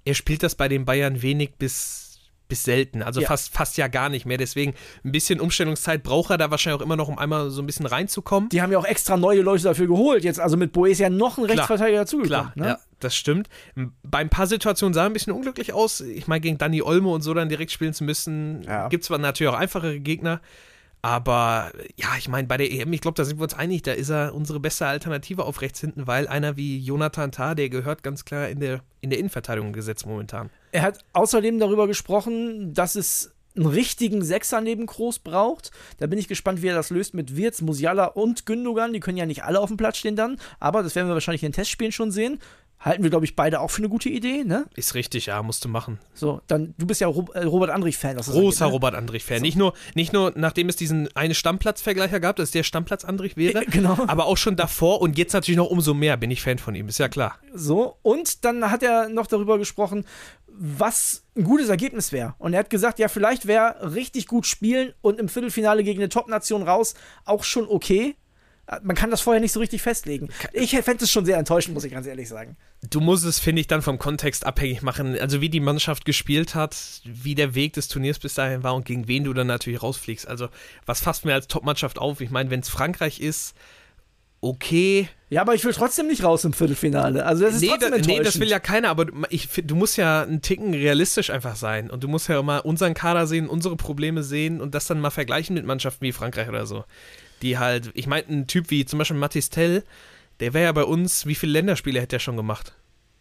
er 0.08 0.14
spielt 0.14 0.42
das 0.42 0.56
bei 0.56 0.70
den 0.70 0.86
Bayern 0.86 1.22
wenig 1.22 1.56
bis 1.56 2.07
bis 2.48 2.64
selten, 2.64 3.02
also 3.02 3.22
ja. 3.22 3.28
fast, 3.28 3.54
fast 3.54 3.78
ja 3.78 3.88
gar 3.88 4.10
nicht 4.10 4.26
mehr. 4.26 4.38
Deswegen 4.38 4.74
ein 5.04 5.12
bisschen 5.12 5.40
Umstellungszeit 5.40 6.04
braucht 6.04 6.32
er 6.32 6.38
da 6.38 6.52
wahrscheinlich 6.52 6.82
auch 6.82 6.86
immer 6.86 6.96
noch, 6.96 7.08
um 7.08 7.18
einmal 7.18 7.50
so 7.50 7.62
ein 7.62 7.66
bisschen 7.66 7.86
reinzukommen. 7.86 8.50
Die 8.50 8.62
haben 8.62 8.72
ja 8.72 8.78
auch 8.78 8.86
extra 8.86 9.18
neue 9.18 9.42
Leute 9.42 9.64
dafür 9.64 9.88
geholt. 9.88 10.24
Jetzt, 10.24 10.40
also 10.40 10.58
mit 10.58 10.72
Boe 10.72 10.90
ist 10.90 11.00
ja 11.00 11.10
noch 11.10 11.38
ein 11.38 11.46
Rechtsverteidiger 11.46 12.00
dazugekommen. 12.00 12.52
Klar, 12.52 12.54
ne? 12.56 12.68
ja, 12.68 12.80
das 13.00 13.16
stimmt. 13.16 13.50
Bei 14.04 14.20
ein 14.20 14.30
paar 14.30 14.48
Situationen 14.48 14.94
sah 14.94 15.04
er 15.04 15.06
ein 15.08 15.14
bisschen 15.14 15.34
unglücklich 15.34 15.74
aus. 15.74 16.02
Ich 16.02 16.28
meine, 16.28 16.42
gegen 16.42 16.58
Danny 16.58 16.82
Olmo 16.82 17.14
und 17.14 17.22
so 17.22 17.34
dann 17.34 17.50
direkt 17.50 17.72
spielen 17.72 17.94
zu 17.94 18.04
müssen, 18.04 18.64
ja. 18.64 18.88
gibt 18.90 19.04
es 19.04 19.08
zwar 19.08 19.18
natürlich 19.18 19.54
auch 19.54 19.60
einfachere 19.60 20.00
Gegner. 20.00 20.42
Aber 21.02 21.72
ja, 21.96 22.10
ich 22.18 22.28
meine, 22.28 22.48
bei 22.48 22.58
der 22.58 22.72
EM, 22.72 22.92
ich 22.92 23.02
glaube, 23.02 23.16
da 23.16 23.24
sind 23.24 23.40
wir 23.40 23.44
uns 23.44 23.54
einig, 23.54 23.84
da 23.84 23.94
ist 23.94 24.10
er 24.10 24.34
unsere 24.34 24.60
beste 24.60 24.88
Alternative 24.88 25.46
auf 25.46 25.62
rechts 25.62 25.80
hinten, 25.80 26.08
weil 26.08 26.28
einer 26.28 26.58
wie 26.58 26.80
Jonathan 26.80 27.32
Tah, 27.32 27.56
der 27.56 27.70
gehört 27.70 28.04
ganz 28.04 28.26
klar 28.26 28.50
in 28.50 28.60
der, 28.60 28.82
in 29.02 29.10
der 29.10 29.20
Innenverteidigung 29.20 29.74
gesetzt 29.74 30.06
momentan. 30.06 30.50
Er 30.72 30.82
hat 30.82 31.00
außerdem 31.14 31.60
darüber 31.60 31.88
gesprochen, 31.88 32.74
dass 32.74 32.96
es 32.96 33.32
einen 33.56 33.68
richtigen 33.68 34.24
Sechser 34.24 34.62
neben 34.62 34.86
Groß 34.86 35.20
braucht. 35.20 35.72
Da 35.98 36.08
bin 36.08 36.20
ich 36.20 36.28
gespannt, 36.28 36.62
wie 36.62 36.68
er 36.68 36.76
das 36.76 36.90
löst 36.90 37.14
mit 37.14 37.36
Wirtz, 37.36 37.62
Musiala 37.62 38.06
und 38.06 38.46
Gündogan. 38.46 38.94
Die 38.94 39.00
können 39.00 39.18
ja 39.18 39.26
nicht 39.26 39.44
alle 39.44 39.60
auf 39.60 39.70
dem 39.70 39.78
Platz 39.78 39.98
stehen 39.98 40.16
dann, 40.16 40.40
aber 40.60 40.84
das 40.84 40.96
werden 40.96 41.08
wir 41.08 41.14
wahrscheinlich 41.14 41.44
in 41.44 41.52
den 41.52 41.56
Testspielen 41.56 41.92
schon 41.92 42.12
sehen. 42.12 42.40
Halten 42.80 43.02
wir, 43.02 43.10
glaube 43.10 43.26
ich, 43.26 43.36
beide 43.36 43.60
auch 43.60 43.72
für 43.72 43.80
eine 43.80 43.90
gute 43.90 44.08
Idee, 44.10 44.44
ne? 44.44 44.66
Ist 44.76 44.94
richtig, 44.94 45.26
ja, 45.26 45.42
musst 45.42 45.66
du 45.66 45.70
machen. 45.70 46.00
So, 46.14 46.42
dann, 46.46 46.76
du 46.78 46.86
bist 46.86 47.02
ja 47.02 47.08
Ro 47.08 47.26
äh, 47.34 47.44
Robert 47.44 47.72
Andrich-Fan. 47.72 48.18
Großer 48.18 48.36
angeht, 48.38 48.60
ne? 48.60 48.66
Robert 48.68 48.96
Andrich-Fan. 48.96 49.42
Nicht, 49.42 49.58
nur, 49.58 49.74
nicht 49.96 50.14
nur, 50.14 50.32
nachdem 50.36 50.70
es 50.70 50.76
diesen 50.76 51.14
einen 51.16 51.34
Stammplatz-Vergleicher 51.34 52.20
gab, 52.20 52.36
dass 52.36 52.52
der 52.52 52.62
Stammplatz 52.64 53.04
Andrich 53.04 53.36
wäre, 53.36 53.66
Genau. 53.72 53.98
aber 54.08 54.28
auch 54.28 54.38
schon 54.38 54.56
davor 54.56 55.02
und 55.02 55.18
jetzt 55.18 55.34
natürlich 55.34 55.58
noch 55.58 55.70
umso 55.72 55.96
mehr 55.96 56.18
bin 56.18 56.30
ich 56.30 56.42
Fan 56.44 56.60
von 56.60 56.76
ihm, 56.76 56.88
ist 56.88 57.00
ja 57.00 57.10
klar. 57.10 57.36
So, 57.54 57.98
und 58.04 58.46
dann 58.46 58.70
hat 58.70 58.84
er 58.84 59.10
noch 59.10 59.26
darüber 59.26 59.58
gesprochen, 59.58 60.06
was 60.48 61.24
ein 61.36 61.44
gutes 61.44 61.70
Ergebnis 61.70 62.12
wäre. 62.12 62.36
Und 62.38 62.54
er 62.54 62.60
hat 62.60 62.70
gesagt, 62.70 63.00
ja, 63.00 63.08
vielleicht 63.08 63.48
wäre 63.48 63.94
richtig 63.96 64.28
gut 64.28 64.46
spielen 64.46 64.94
und 65.02 65.20
im 65.20 65.30
Viertelfinale 65.30 65.84
gegen 65.84 66.00
eine 66.00 66.10
Top-Nation 66.10 66.64
raus 66.64 66.94
auch 67.26 67.44
schon 67.44 67.68
okay. 67.68 68.16
Man 68.84 68.96
kann 68.98 69.12
das 69.12 69.22
vorher 69.22 69.40
nicht 69.40 69.54
so 69.54 69.62
richtig 69.62 69.82
festlegen. 69.82 70.28
Ich 70.52 70.72
fände 70.72 71.06
es 71.06 71.12
schon 71.12 71.26
sehr 71.26 71.38
enttäuschend, 71.38 71.74
muss 71.74 71.86
ich 71.86 71.92
ganz 71.94 72.06
ehrlich 72.06 72.28
sagen. 72.28 72.58
Du 72.90 73.00
musst 73.00 73.24
es, 73.24 73.40
finde 73.40 73.62
ich, 73.62 73.68
dann 73.68 73.82
vom 73.82 73.98
Kontext 73.98 74.46
abhängig 74.46 74.82
machen. 74.82 75.18
Also 75.18 75.40
wie 75.40 75.50
die 75.50 75.62
Mannschaft 75.62 76.04
gespielt 76.04 76.54
hat, 76.54 76.76
wie 77.06 77.34
der 77.34 77.56
Weg 77.56 77.74
des 77.74 77.88
Turniers 77.88 78.20
bis 78.20 78.34
dahin 78.34 78.64
war 78.64 78.76
und 78.76 78.86
gegen 78.86 79.08
wen 79.08 79.24
du 79.24 79.34
dann 79.34 79.48
natürlich 79.48 79.82
rausfliegst. 79.82 80.28
Also 80.28 80.50
was 80.86 81.00
fasst 81.00 81.24
mir 81.24 81.34
als 81.34 81.48
Top-Mannschaft 81.48 81.98
auf? 81.98 82.20
Ich 82.20 82.30
meine, 82.30 82.50
wenn 82.50 82.60
es 82.60 82.68
Frankreich 82.68 83.22
ist, 83.22 83.56
okay. 84.42 85.08
Ja, 85.30 85.42
aber 85.42 85.56
ich 85.56 85.64
will 85.66 85.74
trotzdem 85.74 86.08
nicht 86.08 86.24
raus 86.24 86.44
im 86.46 86.54
Viertelfinale. 86.54 87.26
Also 87.26 87.46
das 87.46 87.56
ist 87.56 87.62
Nee, 87.62 87.68
trotzdem 87.70 87.92
da, 87.92 87.98
nee, 87.98 88.20
das 88.22 88.40
will 88.40 88.50
ja 88.50 88.60
keiner, 88.60 88.90
aber 88.90 89.06
du- 89.06 89.14
ich, 89.30 89.50
du 89.64 89.76
musst 89.76 89.98
ja 89.98 90.24
einen 90.24 90.42
Ticken 90.42 90.74
realistisch 90.74 91.30
einfach 91.30 91.56
sein. 91.56 91.90
Und 91.90 92.04
du 92.04 92.08
musst 92.08 92.30
ja 92.30 92.42
mal 92.42 92.60
unseren 92.60 92.94
Kader 92.94 93.28
sehen, 93.28 93.48
unsere 93.50 93.76
Probleme 93.76 94.24
sehen 94.24 94.62
und 94.62 94.74
das 94.76 94.88
dann 94.88 95.00
mal 95.02 95.10
vergleichen 95.10 95.54
mit 95.54 95.66
Mannschaften 95.66 96.04
wie 96.06 96.12
Frankreich 96.14 96.48
oder 96.48 96.66
so. 96.66 96.86
Die 97.42 97.58
halt, 97.58 97.92
ich 97.94 98.08
meine, 98.08 98.28
ein 98.28 98.48
Typ 98.48 98.70
wie 98.72 98.86
zum 98.86 99.00
Beispiel 99.00 99.18
Mathis 99.18 99.50
Tell, 99.50 99.84
der 100.40 100.54
wäre 100.54 100.66
ja 100.66 100.72
bei 100.72 100.84
uns, 100.84 101.26
wie 101.26 101.36
viele 101.36 101.54
Länderspiele 101.54 102.00
hätte 102.00 102.18
er 102.18 102.20
schon 102.20 102.38
gemacht? 102.38 102.74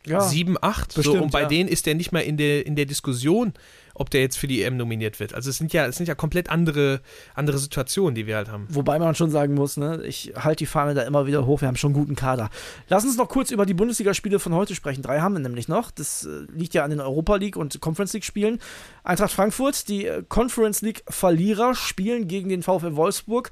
ja. 0.07 0.21
Sieben, 0.21 0.57
acht? 0.61 0.93
so, 0.93 1.01
Bestimmt, 1.01 1.23
und 1.23 1.33
bei 1.33 1.43
ja. 1.43 1.49
denen 1.49 1.69
ist 1.69 1.87
der 1.87 1.95
nicht 1.95 2.13
mal 2.13 2.21
in 2.21 2.37
der, 2.37 2.65
in 2.65 2.77
der 2.77 2.87
Diskussion, 2.87 3.53
ob 3.95 4.11
der 4.11 4.21
jetzt 4.21 4.37
für 4.37 4.47
die 4.47 4.63
EM 4.63 4.77
nominiert 4.77 5.21
wird. 5.21 5.35
Also 5.35 5.51
es 5.51 5.59
sind 5.59 5.73
ja, 5.73 5.87
es 5.87 5.97
sind 5.97 6.07
ja 6.07 6.15
komplett 6.15 6.51
andere, 6.51 7.01
andere 7.35 7.59
Situationen, 7.59 8.15
die 8.15 8.27
wir 8.27 8.37
halt 8.37 8.49
haben. 8.49 8.67
Wobei 8.71 8.99
man 8.99 9.15
schon 9.15 9.31
sagen 9.31 9.55
muss, 9.55 9.77
ne, 9.77 10.03
ich 10.05 10.33
halte 10.37 10.59
die 10.59 10.67
Fahne 10.67 10.95
da 10.95 11.03
immer 11.03 11.27
wieder 11.27 11.47
hoch. 11.47 11.61
Wir 11.61 11.69
haben 11.69 11.77
schon 11.77 11.95
einen 11.95 12.01
guten 12.01 12.15
Kader. 12.15 12.51
Lass 12.89 13.05
uns 13.05 13.17
noch 13.17 13.29
kurz 13.29 13.51
über 13.51 13.67
die 13.67 13.75
Bundesligaspiele 13.75 14.39
von 14.39 14.55
heute 14.55 14.75
sprechen. 14.75 15.03
Drei 15.03 15.21
haben 15.21 15.35
wir 15.35 15.41
nämlich 15.41 15.67
noch. 15.67 15.91
Das 15.91 16.25
äh, 16.25 16.47
liegt 16.53 16.75
ja 16.75 16.85
an 16.85 16.91
den 16.91 17.01
Europa 17.01 17.37
League 17.37 17.57
und 17.57 17.81
Conference 17.81 18.13
League 18.13 18.25
Spielen. 18.25 18.61
Eintracht 19.03 19.33
Frankfurt, 19.33 19.89
die 19.89 20.07
äh, 20.07 20.23
Conference 20.29 20.83
League 20.83 21.03
Verlierer, 21.09 21.75
spielen 21.75 22.29
gegen 22.29 22.49
den 22.49 22.63
VfL 22.63 22.97
Wolfsburg. 22.97 23.51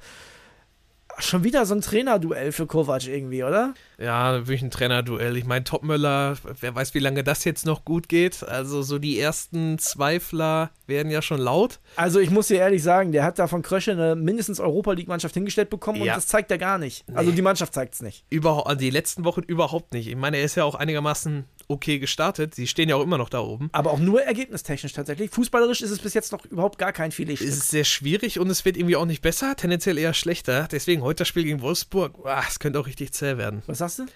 Schon 1.19 1.45
wieder 1.45 1.65
so 1.67 1.75
ein 1.75 1.81
Trainerduell 1.81 2.51
für 2.53 2.67
Kovac 2.67 3.07
irgendwie, 3.07 3.45
oder? 3.45 3.75
Ja, 3.99 4.35
wirklich 4.39 4.63
ein 4.63 4.71
Trainerduell. 4.71 5.37
Ich 5.37 5.45
meine, 5.45 5.63
Topmöller, 5.65 6.37
wer 6.61 6.75
weiß, 6.75 6.95
wie 6.95 6.99
lange 6.99 7.23
das 7.23 7.45
jetzt 7.45 7.65
noch 7.67 7.85
gut 7.85 8.09
geht. 8.09 8.43
Also 8.43 8.83
so 8.83 8.99
die 8.99 9.19
ersten 9.21 9.79
Zweifler 9.79 10.71
werden 10.87 11.11
ja 11.13 11.23
schon 11.23 11.41
laut. 11.41 11.79
Also 11.97 12.19
ich 12.19 12.31
muss 12.31 12.49
dir 12.49 12.59
ehrlich 12.59 12.83
sagen, 12.83 13.13
der 13.13 13.23
hat 13.25 13.39
da 13.39 13.47
von 13.47 13.63
Krösche 13.63 13.93
eine 13.93 14.17
mindestens 14.17 14.59
Europa 14.61 14.93
League 14.93 15.09
Mannschaft 15.09 15.35
hingestellt 15.35 15.71
bekommen 15.71 16.01
und 16.01 16.07
Ja. 16.07 16.17
das 16.17 16.27
zeigt 16.27 16.51
er 16.51 16.59
gar 16.59 16.79
nicht. 16.79 17.05
Also 17.15 17.31
Nee. 17.31 17.37
die 17.37 17.43
Mannschaft 17.43 17.73
zeigt 17.75 17.95
es 17.95 18.03
nicht. 18.03 18.25
Überhaupt, 18.31 18.67
also 18.67 18.79
die 18.81 18.91
letzten 18.91 19.25
Wochen 19.25 19.43
überhaupt 19.43 19.93
nicht. 19.95 20.09
Ich 20.09 20.17
meine, 20.17 20.39
er 20.39 20.45
ist 20.45 20.57
ja 20.57 20.65
auch 20.65 20.75
einigermaßen 20.75 21.45
okay 21.69 21.99
gestartet. 21.99 22.55
Sie 22.55 22.67
stehen 22.67 22.89
ja 22.89 22.97
auch 22.97 23.03
immer 23.03 23.19
noch 23.19 23.29
da 23.29 23.41
oben. 23.41 23.69
Aber 23.73 23.93
auch 23.93 23.99
nur 23.99 24.23
ergebnistechnisch 24.23 24.93
tatsächlich. 24.93 25.31
Fußballerisch 25.31 25.83
ist 25.83 25.91
es 25.91 25.99
bis 25.99 26.15
jetzt 26.15 26.33
noch 26.33 26.45
überhaupt 26.45 26.79
gar 26.79 26.93
kein 26.93 27.13
Filetstück. 27.13 27.49
Es 27.49 27.57
ist 27.57 27.71
sehr 27.71 27.85
schwierig 27.85 28.39
und 28.39 28.51
es 28.51 28.65
wird 28.65 28.77
irgendwie 28.77 28.97
auch 28.97 29.07
nicht 29.07 29.23
besser, 29.23 29.57
tendenziell 29.57 29.99
eher 29.99 30.15
schlechter. 30.15 30.69
Deswegen 30.71 31.03
heute 31.03 31.19
das 31.19 31.29
Spiel 31.29 31.45
gegen 31.45 31.61
Wolfsburg, 31.61 32.19
es 32.49 32.59
könnte 32.59 32.81
auch 32.81 32.87
richtig 32.87 33.13
zäh 33.13 33.37
werden. 33.37 33.63
Was 33.67 33.79
sagst 33.79 34.01
du? 34.01 34.07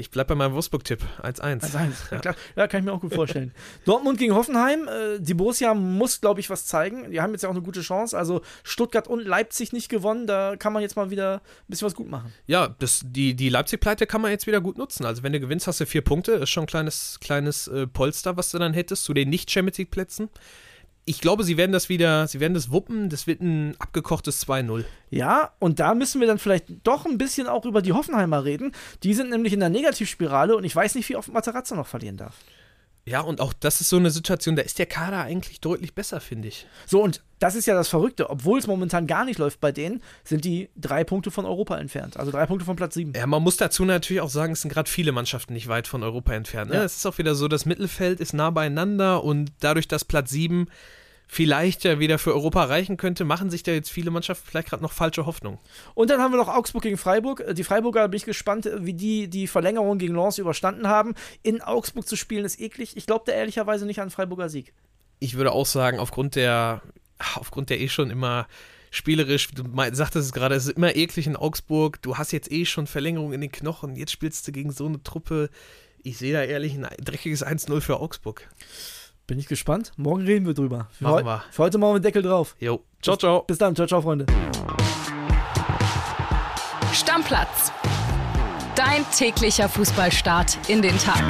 Ich 0.00 0.10
bleib 0.10 0.28
bei 0.28 0.34
meinem 0.34 0.54
Wolfsburg-Tipp, 0.54 1.02
1-1. 1.22 1.62
Also 1.62 1.76
eins. 1.78 2.04
Ja. 2.10 2.18
klar. 2.20 2.34
ja, 2.56 2.66
kann 2.66 2.80
ich 2.80 2.86
mir 2.86 2.92
auch 2.92 3.00
gut 3.00 3.12
vorstellen. 3.12 3.52
Dortmund 3.84 4.18
gegen 4.18 4.34
Hoffenheim. 4.34 4.88
Äh, 4.88 5.20
die 5.20 5.34
Borussia 5.34 5.74
muss, 5.74 6.22
glaube 6.22 6.40
ich, 6.40 6.48
was 6.48 6.64
zeigen. 6.64 7.10
Die 7.10 7.20
haben 7.20 7.32
jetzt 7.32 7.42
ja 7.42 7.50
auch 7.50 7.54
eine 7.54 7.62
gute 7.62 7.82
Chance. 7.82 8.16
Also 8.16 8.40
Stuttgart 8.62 9.08
und 9.08 9.20
Leipzig 9.20 9.74
nicht 9.74 9.90
gewonnen. 9.90 10.26
Da 10.26 10.56
kann 10.56 10.72
man 10.72 10.80
jetzt 10.80 10.96
mal 10.96 11.10
wieder 11.10 11.34
ein 11.34 11.66
bisschen 11.68 11.84
was 11.84 11.94
gut 11.94 12.08
machen. 12.08 12.32
Ja, 12.46 12.74
das, 12.78 13.02
die, 13.04 13.34
die 13.34 13.50
Leipzig-Pleite 13.50 14.06
kann 14.06 14.22
man 14.22 14.30
jetzt 14.30 14.46
wieder 14.46 14.62
gut 14.62 14.78
nutzen. 14.78 15.04
Also 15.04 15.22
wenn 15.22 15.34
du 15.34 15.40
gewinnst, 15.40 15.66
hast 15.66 15.80
du 15.80 15.86
vier 15.86 16.02
Punkte. 16.02 16.32
Ist 16.32 16.48
schon 16.48 16.64
ein 16.64 16.66
kleines, 16.66 17.18
kleines 17.20 17.68
äh, 17.68 17.86
Polster, 17.86 18.38
was 18.38 18.50
du 18.50 18.58
dann 18.58 18.72
hättest 18.72 19.04
zu 19.04 19.12
den 19.12 19.28
nicht-Champions 19.28 19.76
League-Plätzen. 19.76 20.30
Ich 21.06 21.20
glaube, 21.20 21.44
sie 21.44 21.56
werden 21.56 21.72
das 21.72 21.88
wieder, 21.88 22.26
sie 22.26 22.40
werden 22.40 22.54
das 22.54 22.70
wuppen. 22.70 23.08
Das 23.08 23.26
wird 23.26 23.40
ein 23.40 23.74
abgekochtes 23.78 24.46
2-0. 24.46 24.84
Ja, 25.10 25.52
und 25.58 25.80
da 25.80 25.94
müssen 25.94 26.20
wir 26.20 26.28
dann 26.28 26.38
vielleicht 26.38 26.66
doch 26.84 27.06
ein 27.06 27.18
bisschen 27.18 27.46
auch 27.46 27.64
über 27.64 27.82
die 27.82 27.92
Hoffenheimer 27.92 28.44
reden. 28.44 28.72
Die 29.02 29.14
sind 29.14 29.30
nämlich 29.30 29.52
in 29.52 29.60
der 29.60 29.70
Negativspirale 29.70 30.54
und 30.56 30.64
ich 30.64 30.76
weiß 30.76 30.94
nicht, 30.94 31.08
wie 31.08 31.16
oft 31.16 31.32
Materazzo 31.32 31.74
noch 31.74 31.86
verlieren 31.86 32.16
darf. 32.16 32.36
Ja, 33.06 33.20
und 33.20 33.40
auch 33.40 33.52
das 33.52 33.80
ist 33.80 33.88
so 33.88 33.96
eine 33.96 34.10
Situation, 34.10 34.56
da 34.56 34.62
ist 34.62 34.78
der 34.78 34.86
Kader 34.86 35.22
eigentlich 35.22 35.60
deutlich 35.60 35.94
besser, 35.94 36.20
finde 36.20 36.48
ich. 36.48 36.66
So, 36.86 37.02
und 37.02 37.22
das 37.38 37.54
ist 37.54 37.66
ja 37.66 37.74
das 37.74 37.88
Verrückte. 37.88 38.28
Obwohl 38.28 38.58
es 38.58 38.66
momentan 38.66 39.06
gar 39.06 39.24
nicht 39.24 39.38
läuft 39.38 39.60
bei 39.60 39.72
denen, 39.72 40.02
sind 40.24 40.44
die 40.44 40.68
drei 40.76 41.04
Punkte 41.04 41.30
von 41.30 41.46
Europa 41.46 41.78
entfernt. 41.78 42.18
Also 42.18 42.30
drei 42.30 42.46
Punkte 42.46 42.66
von 42.66 42.76
Platz 42.76 42.94
sieben. 42.94 43.14
Ja, 43.16 43.26
man 43.26 43.42
muss 43.42 43.56
dazu 43.56 43.84
natürlich 43.84 44.20
auch 44.20 44.28
sagen, 44.28 44.52
es 44.52 44.60
sind 44.60 44.70
gerade 44.70 44.90
viele 44.90 45.12
Mannschaften 45.12 45.54
nicht 45.54 45.66
weit 45.66 45.88
von 45.88 46.02
Europa 46.02 46.34
entfernt. 46.34 46.70
Ne? 46.70 46.76
Ja. 46.76 46.84
Es 46.84 46.96
ist 46.96 47.06
auch 47.06 47.16
wieder 47.18 47.34
so, 47.34 47.48
das 47.48 47.64
Mittelfeld 47.64 48.20
ist 48.20 48.34
nah 48.34 48.50
beieinander 48.50 49.24
und 49.24 49.52
dadurch, 49.60 49.88
dass 49.88 50.04
Platz 50.04 50.30
7 50.30 50.66
vielleicht 51.32 51.84
ja 51.84 52.00
wieder 52.00 52.18
für 52.18 52.34
Europa 52.34 52.64
reichen 52.64 52.96
könnte, 52.96 53.24
machen 53.24 53.50
sich 53.50 53.62
da 53.62 53.70
jetzt 53.70 53.88
viele 53.88 54.10
Mannschaften 54.10 54.48
vielleicht 54.50 54.70
gerade 54.70 54.82
noch 54.82 54.90
falsche 54.90 55.26
Hoffnung. 55.26 55.60
Und 55.94 56.10
dann 56.10 56.20
haben 56.20 56.32
wir 56.32 56.38
noch 56.38 56.48
Augsburg 56.48 56.82
gegen 56.82 56.96
Freiburg. 56.96 57.38
Äh, 57.40 57.54
Die 57.54 57.62
Freiburger 57.62 58.08
bin 58.08 58.16
ich 58.16 58.24
gespannt, 58.24 58.66
äh, 58.66 58.84
wie 58.84 58.94
die 58.94 59.30
die 59.30 59.46
Verlängerung 59.46 59.98
gegen 59.98 60.16
Lens 60.16 60.38
überstanden 60.38 60.88
haben. 60.88 61.14
In 61.44 61.62
Augsburg 61.62 62.08
zu 62.08 62.16
spielen 62.16 62.44
ist 62.44 62.60
eklig. 62.60 62.96
Ich 62.96 63.06
glaube 63.06 63.22
da 63.26 63.32
ehrlicherweise 63.32 63.86
nicht 63.86 64.00
an 64.00 64.10
Freiburger 64.10 64.48
Sieg. 64.48 64.72
Ich 65.20 65.36
würde 65.36 65.52
auch 65.52 65.66
sagen, 65.66 66.00
aufgrund 66.00 66.34
der, 66.34 66.82
aufgrund 67.36 67.70
der 67.70 67.80
eh 67.80 67.88
schon 67.88 68.10
immer 68.10 68.48
spielerisch, 68.90 69.52
du 69.52 69.62
sagtest 69.92 70.26
es 70.26 70.32
gerade, 70.32 70.56
es 70.56 70.66
ist 70.66 70.76
immer 70.76 70.96
eklig 70.96 71.28
in 71.28 71.36
Augsburg, 71.36 72.02
du 72.02 72.18
hast 72.18 72.32
jetzt 72.32 72.50
eh 72.50 72.64
schon 72.64 72.88
Verlängerung 72.88 73.32
in 73.32 73.40
den 73.40 73.52
Knochen, 73.52 73.94
jetzt 73.94 74.10
spielst 74.10 74.48
du 74.48 74.52
gegen 74.52 74.72
so 74.72 74.86
eine 74.86 75.00
Truppe. 75.04 75.48
Ich 76.02 76.18
sehe 76.18 76.32
da 76.32 76.42
ehrlich 76.42 76.74
ein 76.74 76.88
dreckiges 76.98 77.46
1-0 77.46 77.80
für 77.82 78.00
Augsburg. 78.00 78.48
Bin 79.30 79.38
ich 79.38 79.46
gespannt. 79.46 79.92
Morgen 79.96 80.22
reden 80.24 80.44
wir 80.44 80.54
drüber. 80.54 80.88
Für, 80.90 81.04
Machen 81.04 81.24
wir. 81.24 81.44
für 81.52 81.62
heute 81.62 81.78
machen 81.78 81.92
wir 81.92 82.00
den 82.00 82.02
Deckel 82.02 82.22
drauf. 82.22 82.56
Jo, 82.58 82.80
ciao, 83.00 83.16
ciao. 83.16 83.42
Bis 83.42 83.58
dann. 83.58 83.76
Ciao, 83.76 83.86
ciao, 83.86 84.02
Freunde. 84.02 84.26
Stammplatz. 86.92 87.70
Dein 88.74 89.08
täglicher 89.16 89.68
Fußballstart 89.68 90.58
in 90.68 90.82
den 90.82 90.98
Tag. 90.98 91.22